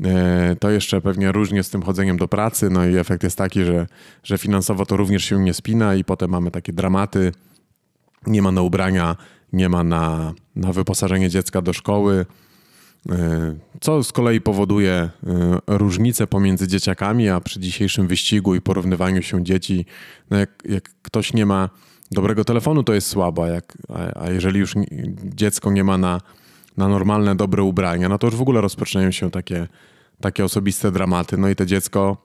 e, 0.03 0.55
to 0.59 0.69
jeszcze 0.69 1.01
pewnie 1.01 1.31
różnie 1.31 1.63
z 1.63 1.69
tym 1.69 1.81
chodzeniem 1.81 2.17
do 2.17 2.27
pracy. 2.27 2.69
No 2.69 2.85
i 2.85 2.97
efekt 2.97 3.23
jest 3.23 3.37
taki, 3.37 3.63
że, 3.63 3.87
że 4.23 4.37
finansowo 4.37 4.85
to 4.85 4.97
również 4.97 5.25
się 5.25 5.39
nie 5.39 5.53
spina 5.53 5.95
i 5.95 6.03
potem 6.03 6.29
mamy 6.29 6.51
takie 6.51 6.73
dramaty. 6.73 7.31
Nie 8.27 8.41
ma 8.41 8.51
na 8.51 8.61
ubrania, 8.61 9.15
nie 9.53 9.69
ma 9.69 9.83
na, 9.83 10.33
na 10.55 10.73
wyposażenie 10.73 11.29
dziecka 11.29 11.61
do 11.61 11.73
szkoły. 11.73 12.25
E, 13.11 13.55
co 13.81 14.03
z 14.03 14.11
kolei 14.11 14.41
powoduje 14.41 14.91
e, 14.91 15.09
różnice 15.67 16.27
pomiędzy 16.27 16.67
dzieciakami, 16.67 17.29
a 17.29 17.39
przy 17.39 17.59
dzisiejszym 17.59 18.07
wyścigu 18.07 18.55
i 18.55 18.61
porównywaniu 18.61 19.21
się 19.21 19.43
dzieci, 19.43 19.85
no 20.29 20.37
jak, 20.37 20.63
jak 20.69 20.89
ktoś 21.01 21.33
nie 21.33 21.45
ma 21.45 21.69
dobrego 22.11 22.45
telefonu, 22.45 22.83
to 22.83 22.93
jest 22.93 23.07
słabo, 23.07 23.45
jak, 23.45 23.77
a, 23.89 24.23
a 24.23 24.29
jeżeli 24.29 24.59
już 24.59 24.73
dziecko 25.23 25.71
nie 25.71 25.83
ma 25.83 25.97
na, 25.97 26.21
na 26.77 26.87
normalne, 26.87 27.35
dobre 27.35 27.63
ubrania, 27.63 28.09
no 28.09 28.17
to 28.17 28.27
już 28.27 28.35
w 28.35 28.41
ogóle 28.41 28.61
rozpoczynają 28.61 29.11
się 29.11 29.31
takie, 29.31 29.67
takie 30.21 30.45
osobiste 30.45 30.91
dramaty. 30.91 31.37
No 31.37 31.49
i 31.49 31.55
to 31.55 31.65
dziecko 31.65 32.17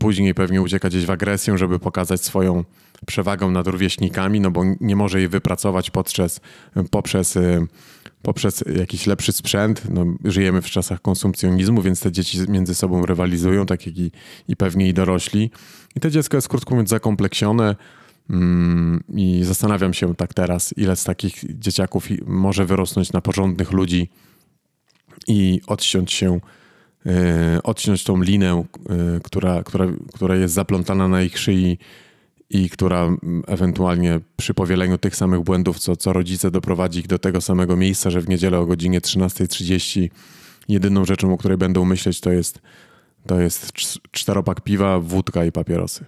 później 0.00 0.34
pewnie 0.34 0.62
ucieka 0.62 0.88
gdzieś 0.88 1.06
w 1.06 1.10
agresję, 1.10 1.58
żeby 1.58 1.78
pokazać 1.78 2.24
swoją 2.24 2.64
przewagę 3.06 3.46
nad 3.46 3.66
rówieśnikami, 3.66 4.40
no 4.40 4.50
bo 4.50 4.62
nie 4.80 4.96
może 4.96 5.18
jej 5.18 5.28
wypracować 5.28 5.90
poprzez, 5.90 6.40
poprzez 6.90 7.36
e, 7.36 7.66
poprzez 8.22 8.64
jakiś 8.76 9.06
lepszy 9.06 9.32
sprzęt. 9.32 9.82
No, 9.90 10.06
żyjemy 10.24 10.62
w 10.62 10.70
czasach 10.70 11.02
konsumpcjonizmu, 11.02 11.82
więc 11.82 12.00
te 12.00 12.12
dzieci 12.12 12.38
między 12.48 12.74
sobą 12.74 13.06
rywalizują, 13.06 13.66
tak 13.66 13.86
jak 13.86 13.98
i, 13.98 14.10
i 14.48 14.56
pewnie 14.56 14.88
i 14.88 14.94
dorośli. 14.94 15.50
I 15.96 16.00
to 16.00 16.10
dziecko 16.10 16.36
jest 16.36 16.48
krótko 16.48 16.74
mówiąc 16.74 16.88
zakompleksione. 16.90 17.76
Mm, 18.30 19.04
I 19.08 19.44
zastanawiam 19.44 19.94
się 19.94 20.14
tak 20.14 20.34
teraz, 20.34 20.74
ile 20.76 20.96
z 20.96 21.04
takich 21.04 21.58
dzieciaków 21.58 22.08
może 22.26 22.64
wyrosnąć 22.64 23.12
na 23.12 23.20
porządnych 23.20 23.72
ludzi 23.72 24.08
i 25.28 25.60
odciąć 25.66 26.12
się, 26.12 26.40
odciąć 27.62 28.04
tą 28.04 28.22
linę, 28.22 28.64
yy, 28.88 29.20
która, 29.22 29.62
która, 29.62 29.86
która 30.14 30.36
jest 30.36 30.54
zaplątana 30.54 31.08
na 31.08 31.22
ich 31.22 31.38
szyi 31.38 31.78
i 32.50 32.70
która 32.70 33.08
ewentualnie 33.46 34.20
przy 34.36 34.54
powieleniu 34.54 34.98
tych 34.98 35.16
samych 35.16 35.40
błędów, 35.40 35.78
co, 35.78 35.96
co 35.96 36.12
rodzice, 36.12 36.50
doprowadzi 36.50 37.00
ich 37.00 37.06
do 37.06 37.18
tego 37.18 37.40
samego 37.40 37.76
miejsca, 37.76 38.10
że 38.10 38.20
w 38.20 38.28
niedzielę 38.28 38.58
o 38.58 38.66
godzinie 38.66 39.00
13.30 39.00 40.10
jedyną 40.68 41.04
rzeczą, 41.04 41.32
o 41.34 41.36
której 41.36 41.58
będę 41.58 41.84
myśleć, 41.84 42.20
to 42.20 42.32
jest, 42.32 42.60
to 43.26 43.40
jest 43.40 43.72
czteropak 44.10 44.60
piwa, 44.60 45.00
wódka 45.00 45.44
i 45.44 45.52
papierosy. 45.52 46.04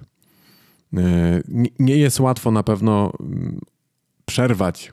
E, 0.96 1.40
nie 1.78 1.96
jest 1.96 2.20
łatwo 2.20 2.50
na 2.50 2.62
pewno 2.62 3.12
przerwać 4.24 4.92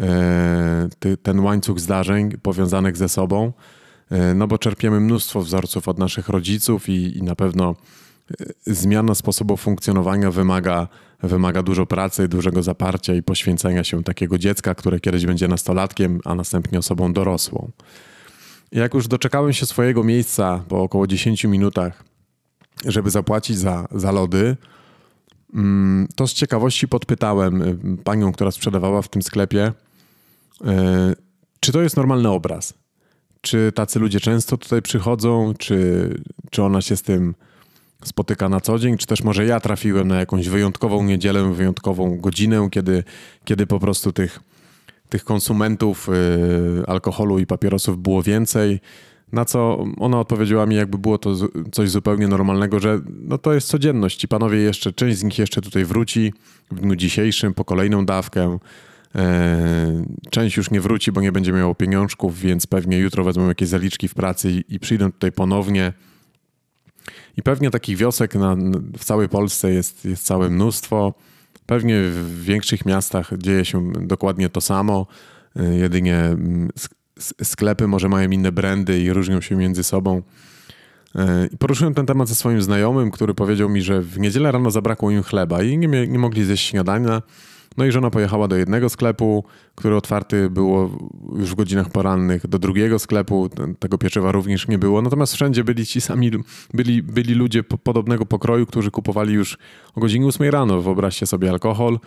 e, 0.00 0.88
ten 1.22 1.40
łańcuch 1.40 1.80
zdarzeń 1.80 2.30
powiązanych 2.42 2.96
ze 2.96 3.08
sobą, 3.08 3.46
e, 3.46 3.83
no 4.34 4.46
bo 4.46 4.58
czerpiemy 4.58 5.00
mnóstwo 5.00 5.40
wzorców 5.40 5.88
od 5.88 5.98
naszych 5.98 6.28
rodziców 6.28 6.88
i, 6.88 7.18
i 7.18 7.22
na 7.22 7.34
pewno 7.34 7.74
zmiana 8.66 9.14
sposobu 9.14 9.56
funkcjonowania 9.56 10.30
wymaga, 10.30 10.88
wymaga 11.22 11.62
dużo 11.62 11.86
pracy, 11.86 12.28
dużego 12.28 12.62
zaparcia 12.62 13.14
i 13.14 13.22
poświęcenia 13.22 13.84
się 13.84 14.04
takiego 14.04 14.38
dziecka, 14.38 14.74
które 14.74 15.00
kiedyś 15.00 15.26
będzie 15.26 15.48
nastolatkiem, 15.48 16.20
a 16.24 16.34
następnie 16.34 16.78
osobą 16.78 17.12
dorosłą. 17.12 17.70
Jak 18.72 18.94
już 18.94 19.08
doczekałem 19.08 19.52
się 19.52 19.66
swojego 19.66 20.04
miejsca 20.04 20.64
po 20.68 20.82
około 20.82 21.06
10 21.06 21.44
minutach, 21.44 22.04
żeby 22.86 23.10
zapłacić 23.10 23.58
za, 23.58 23.88
za 23.90 24.12
lody, 24.12 24.56
mm, 25.54 26.08
to 26.16 26.26
z 26.26 26.32
ciekawości 26.32 26.88
podpytałem 26.88 27.62
y, 27.62 27.76
panią, 28.04 28.32
która 28.32 28.50
sprzedawała 28.50 29.02
w 29.02 29.08
tym 29.08 29.22
sklepie, 29.22 29.66
y, 29.66 30.64
czy 31.60 31.72
to 31.72 31.82
jest 31.82 31.96
normalny 31.96 32.30
obraz. 32.30 32.74
Czy 33.44 33.72
tacy 33.72 33.98
ludzie 33.98 34.20
często 34.20 34.56
tutaj 34.56 34.82
przychodzą, 34.82 35.54
czy, 35.58 36.08
czy 36.50 36.62
ona 36.62 36.80
się 36.82 36.96
z 36.96 37.02
tym 37.02 37.34
spotyka 38.04 38.48
na 38.48 38.60
co 38.60 38.78
dzień, 38.78 38.96
czy 38.98 39.06
też 39.06 39.22
może 39.22 39.44
ja 39.44 39.60
trafiłem 39.60 40.08
na 40.08 40.18
jakąś 40.18 40.48
wyjątkową 40.48 41.04
niedzielę, 41.04 41.54
wyjątkową 41.54 42.18
godzinę, 42.18 42.68
kiedy, 42.70 43.04
kiedy 43.44 43.66
po 43.66 43.80
prostu 43.80 44.12
tych, 44.12 44.40
tych 45.08 45.24
konsumentów 45.24 46.08
yy, 46.76 46.86
alkoholu 46.86 47.38
i 47.38 47.46
papierosów 47.46 47.98
było 47.98 48.22
więcej. 48.22 48.80
Na 49.32 49.44
co 49.44 49.84
ona 49.98 50.20
odpowiedziała 50.20 50.66
mi, 50.66 50.76
jakby 50.76 50.98
było 50.98 51.18
to 51.18 51.34
coś 51.72 51.90
zupełnie 51.90 52.28
normalnego, 52.28 52.80
że 52.80 53.00
no 53.20 53.38
to 53.38 53.54
jest 53.54 53.68
codzienność. 53.68 54.18
Ci 54.18 54.28
panowie 54.28 54.58
jeszcze, 54.58 54.92
część 54.92 55.18
z 55.18 55.22
nich 55.22 55.38
jeszcze 55.38 55.60
tutaj 55.60 55.84
wróci 55.84 56.32
w 56.70 56.80
dniu 56.80 56.96
dzisiejszym 56.96 57.54
po 57.54 57.64
kolejną 57.64 58.06
dawkę. 58.06 58.58
E, 59.14 60.04
część 60.30 60.56
już 60.56 60.70
nie 60.70 60.80
wróci, 60.80 61.12
bo 61.12 61.20
nie 61.20 61.32
będzie 61.32 61.52
miało 61.52 61.74
pieniążków, 61.74 62.38
więc 62.40 62.66
pewnie 62.66 62.98
jutro 62.98 63.24
wezmą 63.24 63.48
jakieś 63.48 63.68
zaliczki 63.68 64.08
w 64.08 64.14
pracy 64.14 64.50
i, 64.50 64.74
i 64.74 64.80
przyjdą 64.80 65.12
tutaj 65.12 65.32
ponownie. 65.32 65.92
I 67.36 67.42
pewnie 67.42 67.70
takich 67.70 67.96
wiosek 67.96 68.34
na, 68.34 68.56
w 68.98 69.04
całej 69.04 69.28
Polsce 69.28 69.72
jest, 69.72 70.04
jest 70.04 70.26
całe 70.26 70.50
mnóstwo. 70.50 71.14
Pewnie 71.66 72.00
w 72.02 72.42
większych 72.42 72.86
miastach 72.86 73.30
dzieje 73.38 73.64
się 73.64 73.92
dokładnie 73.92 74.48
to 74.48 74.60
samo. 74.60 75.06
Y, 75.60 75.76
jedynie 75.76 76.16
mm, 76.16 76.70
sklepy 77.42 77.86
może 77.86 78.08
mają 78.08 78.30
inne 78.30 78.52
brandy 78.52 79.00
i 79.00 79.12
różnią 79.12 79.40
się 79.40 79.56
między 79.56 79.84
sobą. 79.84 80.22
I 81.52 81.56
poruszyłem 81.56 81.94
ten 81.94 82.06
temat 82.06 82.28
ze 82.28 82.34
swoim 82.34 82.62
znajomym, 82.62 83.10
który 83.10 83.34
powiedział 83.34 83.68
mi, 83.68 83.82
że 83.82 84.00
w 84.00 84.18
niedzielę 84.18 84.52
rano 84.52 84.70
zabrakło 84.70 85.10
im 85.10 85.22
chleba 85.22 85.62
i 85.62 85.78
nie, 85.78 85.88
nie 85.88 86.18
mogli 86.18 86.44
zjeść 86.44 86.66
śniadania. 86.66 87.22
No 87.76 87.84
i 87.84 87.92
żona 87.92 88.10
pojechała 88.10 88.48
do 88.48 88.56
jednego 88.56 88.88
sklepu, 88.88 89.44
który 89.74 89.96
otwarty 89.96 90.50
było 90.50 90.90
już 91.36 91.50
w 91.50 91.54
godzinach 91.54 91.90
porannych, 91.90 92.46
do 92.46 92.58
drugiego 92.58 92.98
sklepu, 92.98 93.50
tego 93.78 93.98
pieczywa 93.98 94.32
również 94.32 94.68
nie 94.68 94.78
było. 94.78 95.02
Natomiast 95.02 95.34
wszędzie 95.34 95.64
byli 95.64 95.86
ci 95.86 96.00
sami, 96.00 96.30
byli, 96.74 97.02
byli 97.02 97.34
ludzie 97.34 97.62
podobnego 97.62 98.26
pokroju, 98.26 98.66
którzy 98.66 98.90
kupowali 98.90 99.34
już 99.34 99.58
o 99.94 100.00
godzinie 100.00 100.26
8 100.26 100.50
rano. 100.50 100.82
Wyobraźcie 100.82 101.26
sobie 101.26 101.50
alkohol 101.50 101.98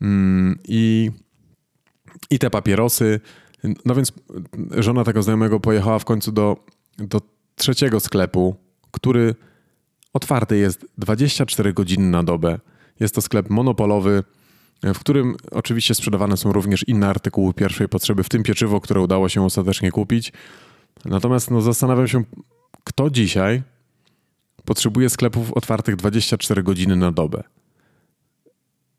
mm, 0.00 0.58
i, 0.68 1.10
i 2.30 2.38
te 2.38 2.50
papierosy. 2.50 3.20
No 3.84 3.94
więc 3.94 4.12
żona 4.70 5.04
tego 5.04 5.22
znajomego 5.22 5.60
pojechała 5.60 5.98
w 5.98 6.04
końcu 6.04 6.32
do, 6.32 6.56
do 6.98 7.20
trzeciego 7.56 8.00
sklepu, 8.00 8.56
który 8.90 9.34
otwarty 10.12 10.56
jest 10.56 10.86
24 10.98 11.72
godziny 11.72 12.10
na 12.10 12.22
dobę. 12.22 12.58
Jest 13.00 13.14
to 13.14 13.20
sklep 13.20 13.50
monopolowy, 13.50 14.22
w 14.94 14.98
którym 14.98 15.36
oczywiście 15.50 15.94
sprzedawane 15.94 16.36
są 16.36 16.52
również 16.52 16.88
inne 16.88 17.08
artykuły 17.08 17.54
pierwszej 17.54 17.88
potrzeby, 17.88 18.22
w 18.22 18.28
tym 18.28 18.42
pieczywo, 18.42 18.80
które 18.80 19.00
udało 19.00 19.28
się 19.28 19.44
ostatecznie 19.44 19.90
kupić. 19.90 20.32
Natomiast 21.04 21.50
no, 21.50 21.60
zastanawiam 21.60 22.08
się, 22.08 22.24
kto 22.84 23.10
dzisiaj 23.10 23.62
potrzebuje 24.64 25.10
sklepów 25.10 25.52
otwartych 25.52 25.96
24 25.96 26.62
godziny 26.62 26.96
na 26.96 27.12
dobę. 27.12 27.42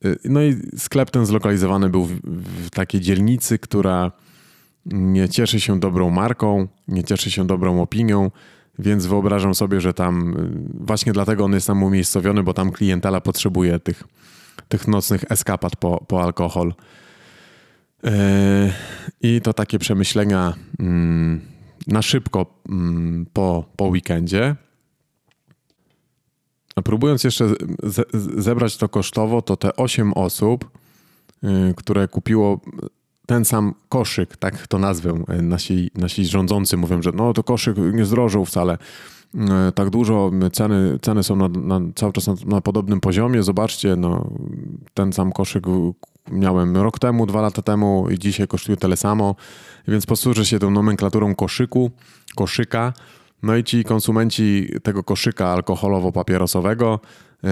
Y, 0.06 0.20
no 0.26 0.44
i 0.44 0.56
sklep 0.78 1.12
ten 1.12 1.26
zlokalizowany 1.26 1.90
był 1.90 2.06
w, 2.06 2.20
w 2.66 2.70
takiej 2.70 3.02
dzielnicy, 3.02 3.60
która 3.60 4.12
nie 4.86 5.30
cieszy 5.30 5.60
się 5.60 5.80
dobrą 5.80 6.10
marką, 6.10 6.68
nie 6.88 7.04
cieszy 7.04 7.32
się 7.32 7.48
dobrą 7.48 7.82
opinią, 7.82 8.32
więc 8.80 9.06
wyobrażam 9.06 9.56
sobie, 9.56 9.82
że 9.82 9.94
tam 9.94 10.34
y, 10.34 10.86
właśnie 10.86 11.14
dlatego 11.14 11.46
on 11.46 11.54
jest 11.54 11.68
tam 11.68 11.84
umiejscowiony, 11.84 12.44
bo 12.44 12.54
tam 12.54 12.72
klientela 12.72 13.22
potrzebuje 13.22 13.80
tych 13.80 14.04
tych 14.68 14.88
nocnych 14.88 15.32
eskapad 15.32 15.76
po, 15.76 16.06
po 16.08 16.24
alkohol. 16.24 16.74
Yy, 18.04 18.12
I 19.22 19.42
to 19.42 19.54
takie 19.54 19.80
przemyślenia 19.80 20.54
mm, 20.80 21.42
na 21.88 22.02
szybko 22.02 22.46
mm, 22.70 23.26
po, 23.34 23.66
po 23.76 23.86
weekendzie. 23.86 24.56
A 26.76 26.82
próbując 26.82 27.24
jeszcze 27.24 27.50
zebrać 28.38 28.78
to 28.78 28.90
kosztowo, 28.90 29.42
to 29.42 29.58
te 29.58 29.76
8 29.76 30.14
osób, 30.14 30.72
yy, 31.44 31.74
które 31.78 32.08
kupiło 32.08 32.62
ten 33.26 33.46
sam 33.46 33.74
koszyk, 33.90 34.38
tak 34.38 34.68
to 34.68 34.80
nazwę, 34.80 35.24
yy, 35.30 35.42
nasi, 35.42 35.92
nasi 35.96 36.26
rządzący 36.26 36.78
mówią, 36.78 37.02
że 37.02 37.12
no 37.12 37.34
to 37.34 37.44
koszyk 37.44 37.78
nie 37.78 38.06
zdrożył 38.06 38.46
wcale. 38.46 38.78
E, 39.36 39.72
tak 39.72 39.90
dużo, 39.90 40.32
ceny, 40.54 41.00
ceny 41.02 41.24
są 41.24 41.36
na, 41.36 41.48
na, 41.48 41.82
cały 41.96 42.14
czas 42.14 42.28
na, 42.28 42.34
na, 42.46 42.62
podobnym 42.62 43.00
poziomie. 43.00 43.44
Zobaczcie, 43.44 43.96
no, 43.96 44.30
ten 44.94 45.14
sam 45.14 45.32
koszyk 45.32 45.64
miałem 46.32 46.78
rok 46.78 47.00
temu, 47.00 47.26
dwa 47.26 47.42
lata 47.42 47.62
temu 47.62 48.08
i 48.10 48.20
dzisiaj 48.20 48.48
kosztuje 48.48 48.78
tyle 48.78 48.98
samo, 48.98 49.36
więc 49.88 50.06
posłużę 50.06 50.46
się 50.46 50.60
tą 50.60 50.72
nomenklaturą 50.72 51.36
koszyku, 51.36 51.92
koszyka. 52.36 52.94
No 53.44 53.56
i 53.56 53.64
ci 53.64 53.84
konsumenci 53.84 54.70
tego 54.84 55.04
koszyka 55.04 55.58
alkoholowo-papierosowego, 55.58 57.00
yy, 57.44 57.50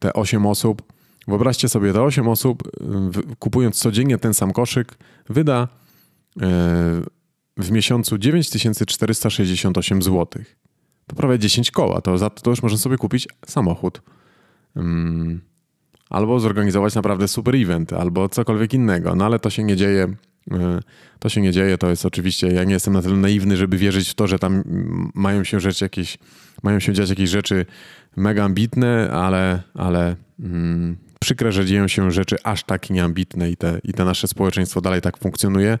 te 0.00 0.12
8 0.12 0.46
osób, 0.46 0.82
wyobraźcie 1.28 1.68
sobie, 1.68 1.92
te 1.92 2.02
8 2.02 2.28
osób, 2.28 2.62
kupując 3.38 3.78
codziennie 3.78 4.18
ten 4.18 4.34
sam 4.34 4.52
koszyk, 4.52 4.94
wyda 5.28 5.68
yy, 6.36 6.46
w 7.56 7.70
miesiącu 7.70 8.18
9468 8.18 10.02
zł. 10.02 10.42
To 11.06 11.16
prawie 11.16 11.38
10 11.38 11.70
koła. 11.70 12.00
To 12.00 12.18
za 12.18 12.30
to 12.30 12.50
już 12.50 12.62
można 12.62 12.78
sobie 12.78 12.96
kupić 12.96 13.28
samochód. 13.46 14.02
Um, 14.76 15.40
albo 16.10 16.40
zorganizować 16.40 16.94
naprawdę 16.94 17.28
super 17.28 17.56
event, 17.56 17.92
albo 17.92 18.28
cokolwiek 18.28 18.74
innego. 18.74 19.14
No 19.14 19.24
ale 19.24 19.38
to 19.38 19.50
się 19.50 19.64
nie 19.64 19.76
dzieje. 19.76 20.14
E, 20.50 20.80
to 21.18 21.28
się 21.28 21.40
nie 21.40 21.52
dzieje. 21.52 21.78
To 21.78 21.90
jest 21.90 22.06
oczywiście, 22.06 22.46
ja 22.46 22.64
nie 22.64 22.72
jestem 22.72 22.92
na 22.92 23.02
tyle 23.02 23.16
naiwny, 23.16 23.56
żeby 23.56 23.78
wierzyć 23.78 24.08
w 24.08 24.14
to, 24.14 24.26
że 24.26 24.38
tam 24.38 24.62
mają 25.14 25.44
się 25.44 25.60
rzeczy 25.60 25.84
jakieś, 25.84 26.18
mają 26.62 26.80
się 26.80 26.92
dziać 26.92 27.10
jakieś 27.10 27.30
rzeczy 27.30 27.66
mega 28.16 28.44
ambitne, 28.44 29.10
ale, 29.12 29.62
ale 29.74 30.16
mm, 30.40 30.96
przykre, 31.20 31.52
że 31.52 31.66
dzieją 31.66 31.88
się 31.88 32.10
rzeczy 32.10 32.36
aż 32.42 32.64
tak 32.64 32.90
nieambitne 32.90 33.50
i 33.50 33.56
te, 33.56 33.80
i 33.84 33.92
te 33.92 34.04
nasze 34.04 34.28
społeczeństwo 34.28 34.80
dalej 34.80 35.00
tak 35.00 35.18
funkcjonuje 35.18 35.78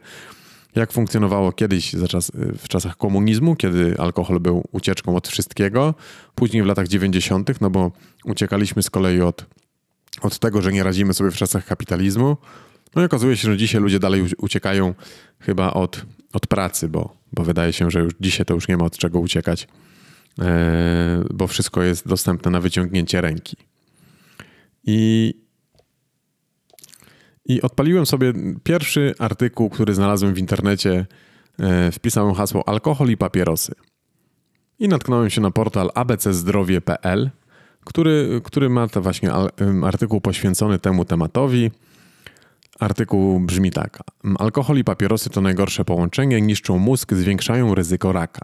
jak 0.74 0.92
funkcjonowało 0.92 1.52
kiedyś 1.52 1.94
czas, 2.08 2.32
w 2.34 2.68
czasach 2.68 2.96
komunizmu, 2.96 3.56
kiedy 3.56 3.98
alkohol 3.98 4.40
był 4.40 4.68
ucieczką 4.72 5.16
od 5.16 5.28
wszystkiego, 5.28 5.94
później 6.34 6.62
w 6.62 6.66
latach 6.66 6.88
90., 6.88 7.60
no 7.60 7.70
bo 7.70 7.92
uciekaliśmy 8.24 8.82
z 8.82 8.90
kolei 8.90 9.20
od, 9.20 9.46
od 10.20 10.38
tego, 10.38 10.62
że 10.62 10.72
nie 10.72 10.82
radzimy 10.82 11.14
sobie 11.14 11.30
w 11.30 11.36
czasach 11.36 11.66
kapitalizmu. 11.66 12.36
No 12.96 13.02
i 13.02 13.04
okazuje 13.04 13.36
się, 13.36 13.48
że 13.50 13.56
dzisiaj 13.56 13.80
ludzie 13.80 13.98
dalej 13.98 14.24
uciekają 14.38 14.94
chyba 15.40 15.72
od, 15.72 16.04
od 16.32 16.46
pracy, 16.46 16.88
bo, 16.88 17.16
bo 17.32 17.44
wydaje 17.44 17.72
się, 17.72 17.90
że 17.90 18.00
już 18.00 18.12
dzisiaj 18.20 18.46
to 18.46 18.54
już 18.54 18.68
nie 18.68 18.76
ma 18.76 18.84
od 18.84 18.98
czego 18.98 19.20
uciekać, 19.20 19.68
e, 20.38 21.24
bo 21.34 21.46
wszystko 21.46 21.82
jest 21.82 22.08
dostępne 22.08 22.50
na 22.50 22.60
wyciągnięcie 22.60 23.20
ręki. 23.20 23.56
I 24.84 25.34
i 27.46 27.62
odpaliłem 27.62 28.06
sobie 28.06 28.32
pierwszy 28.62 29.14
artykuł, 29.18 29.70
który 29.70 29.94
znalazłem 29.94 30.34
w 30.34 30.38
internecie. 30.38 31.06
E, 31.58 31.92
wpisałem 31.92 32.34
hasło 32.34 32.68
alkohol 32.68 33.08
i 33.08 33.16
papierosy. 33.16 33.74
I 34.78 34.88
natknąłem 34.88 35.30
się 35.30 35.40
na 35.40 35.50
portal 35.50 35.90
abczdrowie.pl, 35.94 37.30
który, 37.84 38.40
który 38.44 38.68
ma 38.68 38.88
to 38.88 39.02
właśnie 39.02 39.32
artykuł 39.84 40.20
poświęcony 40.20 40.78
temu 40.78 41.04
tematowi. 41.04 41.70
Artykuł 42.80 43.40
brzmi 43.40 43.70
tak. 43.70 43.98
Alkohol 44.38 44.78
i 44.78 44.84
papierosy 44.84 45.30
to 45.30 45.40
najgorsze 45.40 45.84
połączenie, 45.84 46.40
niszczą 46.40 46.78
mózg, 46.78 47.12
zwiększają 47.12 47.74
ryzyko 47.74 48.12
raka. 48.12 48.42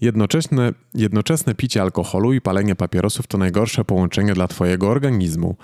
Jednoczesne, 0.00 0.72
jednoczesne 0.94 1.54
picie 1.54 1.82
alkoholu 1.82 2.32
i 2.32 2.40
palenie 2.40 2.74
papierosów 2.74 3.26
to 3.26 3.38
najgorsze 3.38 3.84
połączenie 3.84 4.34
dla 4.34 4.48
Twojego 4.48 4.88
organizmu. 4.88 5.56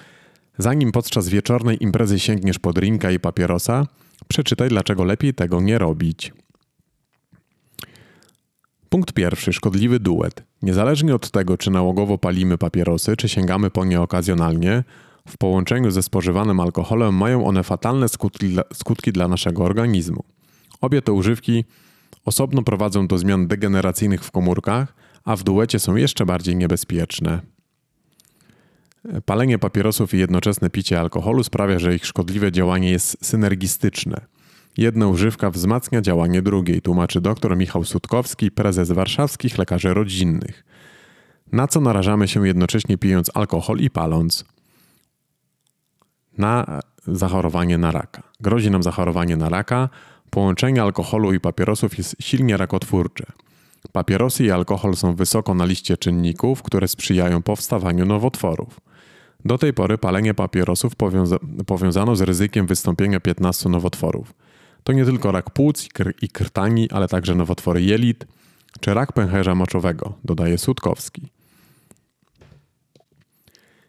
Zanim 0.58 0.92
podczas 0.92 1.28
wieczornej 1.28 1.82
imprezy 1.82 2.18
sięgniesz 2.18 2.58
po 2.58 2.72
drinka 2.72 3.10
i 3.10 3.20
papierosa, 3.20 3.86
przeczytaj, 4.28 4.68
dlaczego 4.68 5.04
lepiej 5.04 5.34
tego 5.34 5.60
nie 5.60 5.78
robić. 5.78 6.32
Punkt 8.88 9.12
pierwszy. 9.12 9.52
Szkodliwy 9.52 10.00
duet. 10.00 10.42
Niezależnie 10.62 11.14
od 11.14 11.30
tego, 11.30 11.58
czy 11.58 11.70
nałogowo 11.70 12.18
palimy 12.18 12.58
papierosy, 12.58 13.16
czy 13.16 13.28
sięgamy 13.28 13.70
po 13.70 13.84
nie 13.84 14.00
okazjonalnie, 14.00 14.84
w 15.28 15.38
połączeniu 15.38 15.90
ze 15.90 16.02
spożywanym 16.02 16.60
alkoholem 16.60 17.14
mają 17.14 17.46
one 17.46 17.62
fatalne 17.62 18.08
skutki 18.08 18.48
dla, 18.48 18.62
skutki 18.74 19.12
dla 19.12 19.28
naszego 19.28 19.64
organizmu. 19.64 20.24
Obie 20.80 21.02
te 21.02 21.12
używki 21.12 21.64
osobno 22.24 22.62
prowadzą 22.62 23.06
do 23.06 23.18
zmian 23.18 23.46
degeneracyjnych 23.46 24.24
w 24.24 24.30
komórkach, 24.30 24.94
a 25.24 25.36
w 25.36 25.42
duecie 25.42 25.78
są 25.78 25.96
jeszcze 25.96 26.26
bardziej 26.26 26.56
niebezpieczne. 26.56 27.40
Palenie 29.24 29.58
papierosów 29.58 30.14
i 30.14 30.18
jednoczesne 30.18 30.70
picie 30.70 31.00
alkoholu 31.00 31.44
sprawia, 31.44 31.78
że 31.78 31.94
ich 31.94 32.06
szkodliwe 32.06 32.52
działanie 32.52 32.90
jest 32.90 33.26
synergistyczne. 33.26 34.26
Jedna 34.76 35.06
używka 35.06 35.50
wzmacnia 35.50 36.00
działanie 36.00 36.42
drugiej, 36.42 36.82
tłumaczy 36.82 37.20
dr 37.20 37.56
Michał 37.56 37.84
Sutkowski, 37.84 38.50
prezes 38.50 38.92
warszawskich 38.92 39.58
lekarzy 39.58 39.94
rodzinnych. 39.94 40.64
Na 41.52 41.68
co 41.68 41.80
narażamy 41.80 42.28
się 42.28 42.46
jednocześnie 42.46 42.98
pijąc 42.98 43.30
alkohol 43.34 43.78
i 43.78 43.90
paląc? 43.90 44.44
Na 46.38 46.80
zachorowanie 47.06 47.78
na 47.78 47.90
raka. 47.90 48.22
Grozi 48.40 48.70
nam 48.70 48.82
zachorowanie 48.82 49.36
na 49.36 49.48
raka. 49.48 49.88
Połączenie 50.30 50.82
alkoholu 50.82 51.32
i 51.32 51.40
papierosów 51.40 51.98
jest 51.98 52.16
silnie 52.20 52.56
rakotwórcze. 52.56 53.24
Papierosy 53.92 54.44
i 54.44 54.50
alkohol 54.50 54.96
są 54.96 55.14
wysoko 55.14 55.54
na 55.54 55.64
liście 55.64 55.96
czynników, 55.96 56.62
które 56.62 56.88
sprzyjają 56.88 57.42
powstawaniu 57.42 58.06
nowotworów. 58.06 58.80
Do 59.44 59.58
tej 59.58 59.72
pory 59.72 59.98
palenie 59.98 60.34
papierosów 60.34 60.96
powiąza 60.96 61.36
powiązano 61.66 62.16
z 62.16 62.20
ryzykiem 62.20 62.66
wystąpienia 62.66 63.20
15 63.20 63.68
nowotworów. 63.68 64.34
To 64.84 64.92
nie 64.92 65.04
tylko 65.04 65.32
rak 65.32 65.50
płuc 65.50 65.86
i, 65.86 65.88
kr 65.88 66.14
i 66.22 66.28
krtani, 66.28 66.90
ale 66.90 67.08
także 67.08 67.34
nowotwory 67.34 67.82
jelit 67.82 68.26
czy 68.80 68.94
rak 68.94 69.12
pęcherza 69.12 69.54
moczowego, 69.54 70.14
dodaje 70.24 70.58
Sutkowski. 70.58 71.28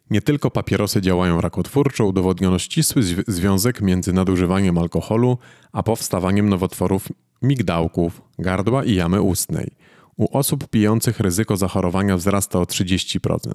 Nie 0.09 0.21
tylko 0.21 0.51
papierosy 0.51 1.01
działają 1.01 1.41
rakotwórczo, 1.41 2.05
udowodniono 2.05 2.59
ścisły 2.59 3.03
związek 3.27 3.81
między 3.81 4.13
nadużywaniem 4.13 4.77
alkoholu 4.77 5.37
a 5.71 5.83
powstawaniem 5.83 6.49
nowotworów 6.49 7.07
migdałków, 7.41 8.21
gardła 8.39 8.83
i 8.83 8.95
jamy 8.95 9.21
ustnej. 9.21 9.71
U 10.17 10.37
osób 10.37 10.67
pijących 10.67 11.19
ryzyko 11.19 11.57
zachorowania 11.57 12.17
wzrasta 12.17 12.59
o 12.59 12.63
30%. 12.63 13.53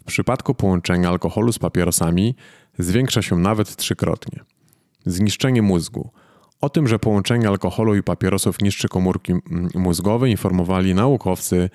W 0.00 0.04
przypadku 0.04 0.54
połączenia 0.54 1.08
alkoholu 1.08 1.52
z 1.52 1.58
papierosami 1.58 2.34
zwiększa 2.78 3.22
się 3.22 3.36
nawet 3.36 3.76
trzykrotnie. 3.76 4.40
Zniszczenie 5.06 5.62
mózgu. 5.62 6.10
O 6.60 6.68
tym, 6.68 6.88
że 6.88 6.98
połączenie 6.98 7.48
alkoholu 7.48 7.94
i 7.94 8.02
papierosów 8.02 8.60
niszczy 8.60 8.88
komórki 8.88 9.32
mózgowe, 9.74 10.30
informowali 10.30 10.94
naukowcy 10.94 11.70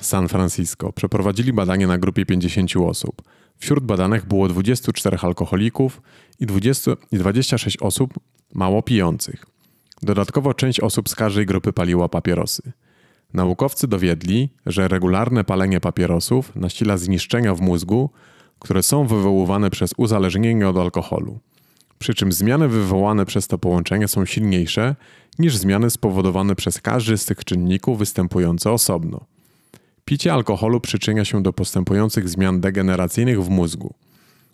San 0.00 0.28
Francisco. 0.28 0.92
Przeprowadzili 0.92 1.52
badanie 1.52 1.86
na 1.86 1.98
grupie 1.98 2.26
50 2.26 2.76
osób. 2.76 3.22
Wśród 3.58 3.84
badanych 3.84 4.26
było 4.26 4.48
24 4.48 5.18
alkoholików 5.22 6.02
i, 6.40 6.46
20, 6.46 6.90
i 7.12 7.18
26 7.18 7.76
osób 7.76 8.14
mało 8.54 8.82
pijących. 8.82 9.46
Dodatkowo 10.02 10.54
część 10.54 10.80
osób 10.80 11.08
z 11.08 11.14
każdej 11.14 11.46
grupy 11.46 11.72
paliła 11.72 12.08
papierosy. 12.08 12.72
Naukowcy 13.34 13.88
dowiedli, 13.88 14.48
że 14.66 14.88
regularne 14.88 15.44
palenie 15.44 15.80
papierosów 15.80 16.56
nasila 16.56 16.96
zniszczenia 16.96 17.54
w 17.54 17.60
mózgu, 17.60 18.10
które 18.58 18.82
są 18.82 19.06
wywoływane 19.06 19.70
przez 19.70 19.90
uzależnienie 19.96 20.68
od 20.68 20.76
alkoholu. 20.76 21.38
Przy 21.98 22.14
czym 22.14 22.32
zmiany 22.32 22.68
wywołane 22.68 23.26
przez 23.26 23.48
to 23.48 23.58
połączenie 23.58 24.08
są 24.08 24.24
silniejsze 24.24 24.96
niż 25.38 25.56
zmiany 25.56 25.90
spowodowane 25.90 26.56
przez 26.56 26.80
każdy 26.80 27.18
z 27.18 27.24
tych 27.24 27.44
czynników 27.44 27.98
występujące 27.98 28.72
osobno. 28.72 29.20
Picie 30.04 30.32
alkoholu 30.32 30.80
przyczynia 30.80 31.24
się 31.24 31.42
do 31.42 31.52
postępujących 31.52 32.28
zmian 32.28 32.60
degeneracyjnych 32.60 33.44
w 33.44 33.48
mózgu. 33.48 33.94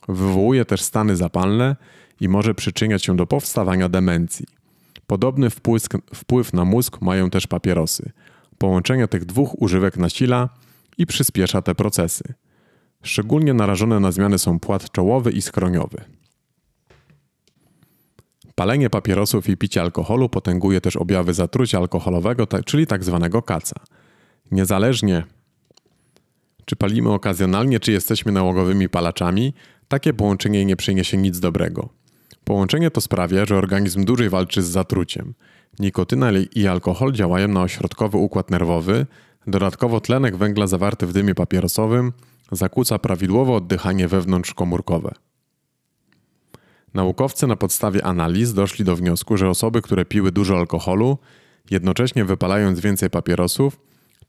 Wywołuje 0.09 0.65
też 0.65 0.83
stany 0.83 1.17
zapalne 1.17 1.77
i 2.21 2.29
może 2.29 2.55
przyczyniać 2.55 3.05
się 3.05 3.17
do 3.17 3.27
powstawania 3.27 3.89
demencji. 3.89 4.47
Podobny 5.07 5.51
wpływ, 5.51 5.83
wpływ 6.15 6.53
na 6.53 6.65
mózg 6.65 7.01
mają 7.01 7.31
też 7.31 7.47
papierosy. 7.47 8.13
Połączenie 8.65 9.09
tych 9.09 9.25
dwóch 9.25 9.63
używek 9.63 9.97
nasila 9.97 10.49
i 10.99 11.07
przyspiesza 11.07 11.63
te 11.63 11.75
procesy. 11.75 12.25
Szczególnie 13.03 13.55
narażone 13.55 14.01
na 14.01 14.13
zmiany 14.13 14.39
są 14.39 14.61
płat 14.61 14.91
czołowy 14.91 15.33
i 15.33 15.43
skroniowy. 15.43 16.05
Palenie 18.55 18.91
papierosów 18.91 19.49
i 19.49 19.57
picie 19.57 19.81
alkoholu 19.81 20.29
potęguje 20.29 20.81
też 20.81 20.97
objawy 20.97 21.35
zatrucia 21.35 21.79
alkoholowego, 21.79 22.47
czyli 22.65 22.87
tak 22.87 23.05
zwanego 23.05 23.43
kaca. 23.43 23.77
Niezależnie 24.51 25.25
czy 26.65 26.77
palimy 26.77 27.13
okazjonalnie, 27.13 27.81
czy 27.81 27.93
jesteśmy 27.93 28.33
nałogowymi 28.33 28.89
palaczami, 28.89 29.55
takie 29.89 30.13
połączenie 30.13 30.65
nie 30.65 30.77
przyniesie 30.77 31.17
nic 31.17 31.41
dobrego. 31.41 31.89
Połączenie 32.45 32.91
to 32.91 33.01
sprawia, 33.01 33.47
że 33.47 33.57
organizm 33.57 34.05
dłużej 34.05 34.29
walczy 34.29 34.63
z 34.63 34.67
zatruciem. 34.67 35.35
Nikotyna 35.79 36.31
i 36.55 36.67
alkohol 36.67 37.13
działają 37.13 37.49
na 37.49 37.63
ośrodkowy 37.63 38.19
układ 38.19 38.51
nerwowy, 38.51 39.07
dodatkowo 39.47 40.01
tlenek 40.01 40.37
węgla 40.37 40.67
zawarty 40.67 41.07
w 41.07 41.13
dymie 41.13 41.35
papierosowym 41.35 42.13
zakłóca 42.53 42.99
prawidłowe 42.99 43.53
oddychanie 43.53 44.09
wewnątrzkomórkowe. 44.09 45.15
Naukowcy 46.95 47.47
na 47.47 47.57
podstawie 47.57 48.05
analiz 48.05 48.55
doszli 48.55 48.85
do 48.85 48.97
wniosku, 48.97 49.37
że 49.37 49.49
osoby, 49.49 49.83
które 49.83 50.05
piły 50.05 50.33
dużo 50.33 50.59
alkoholu, 50.59 51.19
jednocześnie 51.71 52.25
wypalając 52.25 52.81
więcej 52.81 53.11
papierosów, 53.11 53.81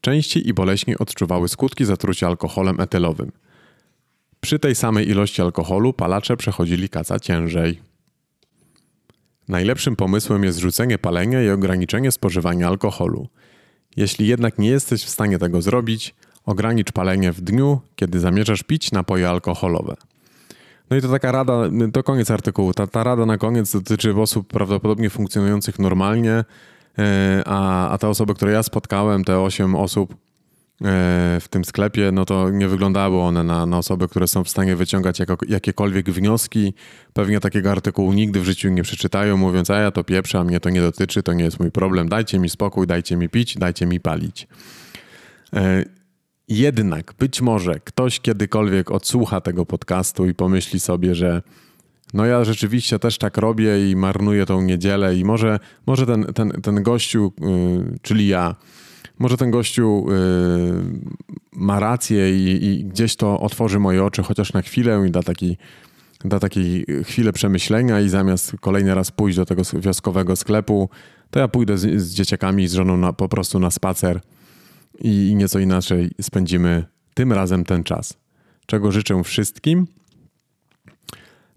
częściej 0.02 0.48
i 0.48 0.54
boleśniej 0.54 0.98
odczuwały 0.98 1.50
skutki 1.50 1.86
zatrucia 1.86 2.28
alkoholem 2.28 2.80
etylowym. 2.80 3.32
Przy 4.42 4.60
tej 4.60 4.76
samej 4.76 5.10
ilości 5.10 5.42
alkoholu 5.42 5.94
palacze 5.94 6.38
przechodzili 6.38 6.90
kaca 6.90 7.20
ciężej. 7.20 7.82
Najlepszym 9.48 9.96
pomysłem 9.96 10.44
jest 10.44 10.60
rzucenie 10.60 10.98
palenia 10.98 11.44
i 11.44 11.50
ograniczenie 11.50 12.12
spożywania 12.12 12.68
alkoholu. 12.68 13.28
Jeśli 13.98 14.28
jednak 14.28 14.60
nie 14.60 14.70
jesteś 14.70 15.04
w 15.04 15.10
stanie 15.10 15.40
tego 15.40 15.62
zrobić, 15.62 16.16
ogranicz 16.46 16.92
palenie 16.92 17.32
w 17.32 17.42
dniu, 17.42 17.82
kiedy 17.96 18.20
zamierzasz 18.20 18.64
pić 18.64 18.92
napoje 18.92 19.30
alkoholowe. 19.30 19.96
No 20.90 20.98
i 20.98 21.02
to 21.02 21.10
taka 21.10 21.32
rada, 21.32 21.54
to 21.94 22.04
koniec 22.04 22.32
artykułu. 22.32 22.74
Ta, 22.74 22.88
ta 22.88 23.04
rada 23.04 23.26
na 23.26 23.38
koniec 23.38 23.72
dotyczy 23.72 24.16
osób 24.16 24.48
prawdopodobnie 24.48 25.10
funkcjonujących 25.10 25.80
normalnie, 25.80 26.44
e, 27.00 27.44
a, 27.46 27.90
a 27.90 27.98
te 27.98 28.08
osoby, 28.08 28.34
które 28.34 28.52
ja 28.52 28.64
spotkałem, 28.64 29.24
te 29.24 29.40
8 29.40 29.76
osób 29.76 30.16
w 31.40 31.46
tym 31.50 31.66
sklepie, 31.66 32.12
no 32.12 32.26
to 32.26 32.50
nie 32.50 32.68
wyglądały 32.68 33.22
one 33.22 33.44
na, 33.44 33.66
na 33.66 33.78
osoby, 33.78 34.08
które 34.08 34.28
są 34.28 34.44
w 34.44 34.50
stanie 34.50 34.76
wyciągać 34.76 35.20
jako, 35.20 35.38
jakiekolwiek 35.48 36.10
wnioski. 36.10 36.74
Pewnie 37.14 37.40
takiego 37.40 37.72
artykułu 37.72 38.14
nigdy 38.14 38.40
w 38.40 38.46
życiu 38.46 38.70
nie 38.70 38.84
przeczytają, 38.84 39.38
mówiąc, 39.38 39.70
a 39.70 39.80
ja 39.80 39.92
to 39.92 40.04
pieprzę, 40.04 40.40
a 40.40 40.44
mnie 40.44 40.60
to 40.60 40.70
nie 40.70 40.82
dotyczy, 40.82 41.24
to 41.24 41.34
nie 41.34 41.44
jest 41.44 41.60
mój 41.60 41.72
problem, 41.72 42.10
dajcie 42.10 42.40
mi 42.40 42.50
spokój, 42.50 42.88
dajcie 42.88 43.18
mi 43.18 43.30
pić, 43.30 43.58
dajcie 43.58 43.86
mi 43.86 44.00
palić. 44.00 44.48
E, 45.54 45.86
jednak 46.48 47.14
być 47.20 47.42
może 47.42 47.80
ktoś 47.80 48.20
kiedykolwiek 48.20 48.92
odsłucha 48.92 49.42
tego 49.42 49.66
podcastu 49.66 50.26
i 50.26 50.34
pomyśli 50.34 50.80
sobie, 50.80 51.16
że 51.16 51.42
no 52.14 52.26
ja 52.26 52.44
rzeczywiście 52.44 53.00
też 53.00 53.18
tak 53.18 53.38
robię 53.38 53.92
i 53.92 53.96
marnuję 53.96 54.46
tą 54.46 54.62
niedzielę 54.62 55.16
i 55.16 55.26
może, 55.26 55.60
może 55.86 56.06
ten, 56.06 56.24
ten, 56.24 56.50
ten 56.50 56.84
gościu, 56.84 57.34
yy, 57.42 58.00
czyli 58.02 58.28
ja, 58.28 58.56
może 59.20 59.38
ten 59.38 59.52
gościu 59.52 60.06
yy, 60.08 61.00
ma 61.52 61.80
rację 61.80 62.38
i, 62.38 62.66
i, 62.66 62.84
gdzieś 62.84 63.16
to 63.16 63.40
otworzy 63.40 63.80
moje 63.80 64.04
oczy 64.04 64.24
chociaż 64.24 64.54
na 64.54 64.62
chwilę 64.62 65.04
i 65.08 65.12
da 65.12 65.24
taki 65.24 65.58
da 66.26 66.40
takiej 66.40 66.86
chwilę 67.04 67.34
przemyślenia 67.34 68.02
i 68.02 68.10
zamiast 68.10 68.56
kolejny 68.62 68.96
raz 68.96 69.12
pójść 69.12 69.38
do 69.38 69.46
tego 69.46 69.62
wioskowego 69.74 70.36
sklepu, 70.36 70.90
to 71.30 71.40
ja 71.40 71.48
pójdę 71.48 71.78
z, 71.78 72.02
z 72.02 72.14
dzieciakami 72.14 72.64
i 72.64 72.68
z 72.68 72.74
żoną 72.74 72.98
na, 72.98 73.14
po 73.14 73.30
prostu 73.30 73.60
na 73.60 73.72
spacer 73.72 74.22
i 75.00 75.34
nieco 75.36 75.60
inaczej 75.60 76.12
spędzimy 76.22 76.84
tym 77.14 77.34
razem 77.34 77.64
ten 77.64 77.84
czas. 77.84 78.14
Czego 78.66 78.92
życzę 78.92 79.24
wszystkim. 79.24 79.88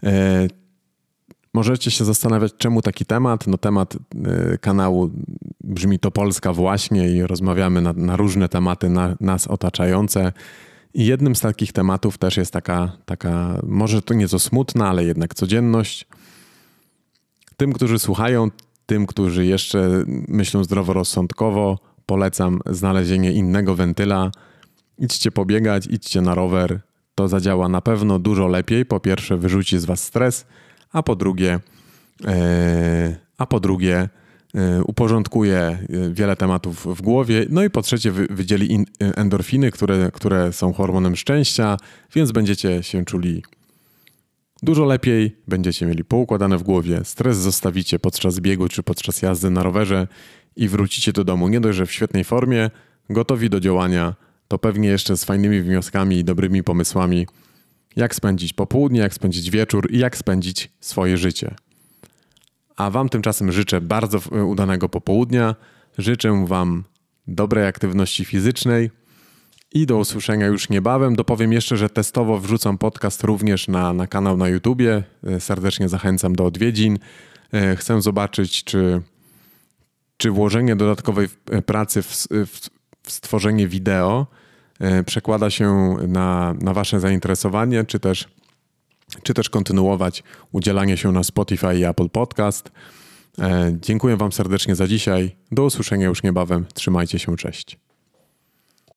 E, 0.03 0.49
możecie 1.55 1.91
się 1.91 2.05
zastanawiać, 2.05 2.53
czemu 2.59 2.83
taki 2.83 3.05
temat. 3.05 3.47
No, 3.47 3.59
temat 3.59 3.97
e, 3.97 4.59
kanału 4.59 5.11
brzmi 5.69 5.99
to 5.99 6.11
Polska 6.11 6.53
właśnie 6.53 7.09
i 7.11 7.23
rozmawiamy 7.23 7.81
na, 7.81 7.93
na 7.93 8.17
różne 8.17 8.49
tematy 8.49 8.89
na, 8.89 9.17
nas 9.21 9.47
otaczające. 9.47 10.33
I 10.95 11.07
jednym 11.07 11.37
z 11.37 11.41
takich 11.41 11.73
tematów 11.73 12.19
też 12.19 12.37
jest 12.37 12.53
taka, 12.53 12.93
taka, 13.05 13.61
może 13.67 14.03
to 14.03 14.15
nieco 14.15 14.39
smutna, 14.39 14.89
ale 14.89 15.05
jednak 15.05 15.35
codzienność. 15.35 16.07
Tym, 17.57 17.73
którzy 17.73 17.99
słuchają, 17.99 18.51
tym, 18.87 19.07
którzy 19.07 19.47
jeszcze 19.47 20.05
myślą 20.29 20.65
zdroworozsądkowo, 20.65 21.79
polecam 22.07 22.61
znalezienie 22.67 23.33
innego 23.33 23.75
wentyla. 23.75 24.31
Idźcie 24.99 25.31
pobiegać, 25.31 25.87
idźcie 25.87 26.21
na 26.21 26.35
rower. 26.35 26.81
To 27.15 27.29
zadziała 27.29 27.69
na 27.69 27.81
pewno 27.81 28.19
dużo 28.19 28.47
lepiej. 28.47 28.87
Po 28.87 29.01
pierwsze, 29.01 29.37
wyrzuci 29.37 29.79
z 29.79 29.85
was 29.85 30.05
stres, 30.05 30.47
a 30.93 31.03
po 31.03 31.17
drugie, 31.17 31.61
yy, 32.25 32.31
a 33.39 33.47
po 33.47 33.61
drugie, 33.61 34.09
uporządkuje 34.85 35.79
wiele 36.11 36.37
tematów 36.37 36.99
w 36.99 37.03
głowie. 37.03 37.47
No 37.51 37.65
i 37.65 37.71
po 37.71 37.83
trzecie 37.83 38.13
wydzieli 38.13 38.87
endorfiny, 38.99 39.71
które, 39.71 40.11
które 40.13 40.53
są 40.53 40.73
hormonem 40.73 41.17
szczęścia, 41.17 41.77
więc 42.15 42.33
będziecie 42.33 42.83
się 42.83 43.05
czuli 43.05 43.43
Dużo 44.63 44.85
lepiej 44.85 45.37
będziecie 45.49 45.87
mieli 45.87 46.05
poukładane 46.05 46.59
w 46.59 46.63
głowie, 46.63 47.01
stres 47.05 47.37
zostawicie 47.37 47.99
podczas 47.99 48.41
biegu 48.41 48.69
czy 48.69 48.83
podczas 48.83 49.23
jazdy 49.23 49.51
na 49.51 49.63
rowerze 49.63 50.07
i 50.57 50.69
wrócicie 50.69 51.13
do 51.13 51.25
domu 51.25 51.49
nie 51.49 51.61
dość, 51.61 51.79
że 51.79 51.87
w 51.87 51.93
świetnej 51.93 52.25
formie, 52.25 52.71
gotowi 53.11 53.51
do 53.51 53.61
działania, 53.61 54.15
to 54.49 54.59
pewnie 54.59 54.89
jeszcze 54.89 55.17
z 55.17 55.25
fajnymi 55.25 55.61
wnioskami 55.61 56.17
i 56.17 56.25
dobrymi 56.25 56.63
pomysłami, 56.63 57.27
jak 57.97 58.15
spędzić 58.15 58.53
popołudnie, 58.53 59.01
jak 59.01 59.15
spędzić 59.15 59.51
wieczór 59.51 59.91
i 59.91 59.99
jak 59.99 60.17
spędzić 60.17 60.71
swoje 60.81 61.17
życie. 61.17 61.55
A 62.79 62.91
Wam 62.91 63.09
tymczasem 63.09 63.53
życzę 63.53 63.81
bardzo 63.81 64.19
udanego 64.47 64.89
popołudnia, 64.89 65.55
życzę 65.99 66.45
Wam 66.47 66.85
dobrej 67.27 67.67
aktywności 67.67 68.25
fizycznej 68.25 68.91
i 69.73 69.87
do 69.87 69.97
usłyszenia 69.97 70.47
już 70.47 70.69
niebawem. 70.69 71.17
Dopowiem 71.17 71.53
jeszcze, 71.53 71.77
że 71.77 71.91
testowo 71.91 72.39
wrzucam 72.39 72.79
podcast 72.79 73.25
również 73.25 73.69
na, 73.69 73.93
na 73.93 74.07
kanał 74.07 74.37
na 74.37 74.49
YouTubie. 74.49 75.03
E, 75.25 75.41
serdecznie 75.41 75.89
zachęcam 75.89 76.37
do 76.37 76.45
odwiedzin. 76.45 76.99
E, 77.53 77.77
chcę 77.77 78.03
zobaczyć, 78.03 78.65
czy, 78.65 79.03
czy 80.17 80.31
włożenie 80.31 80.77
dodatkowej 80.77 81.29
e, 81.51 81.63
pracy 81.63 82.03
w, 82.03 82.27
w, 82.29 82.71
w 83.03 83.13
stworzenie 83.13 83.69
wideo 83.69 84.27
przekłada 85.07 85.51
się 85.51 85.97
na, 86.09 86.55
na 86.61 86.75
Wasze 86.75 87.01
zainteresowanie, 87.01 87.85
czy 87.85 88.01
też, 88.01 88.29
czy 89.23 89.35
też 89.35 89.51
kontynuować 89.51 90.23
udzielanie 90.53 90.97
się 90.97 91.13
na 91.13 91.25
Spotify 91.25 91.79
i 91.79 91.85
Apple 91.85 92.09
Podcast. 92.09 92.71
Dziękuję 93.73 94.17
Wam 94.17 94.33
serdecznie 94.33 94.75
za 94.75 94.87
dzisiaj. 94.87 95.37
Do 95.53 95.65
usłyszenia 95.65 96.07
już 96.07 96.23
niebawem. 96.23 96.67
Trzymajcie 96.75 97.19
się, 97.19 97.37
cześć. 97.37 97.88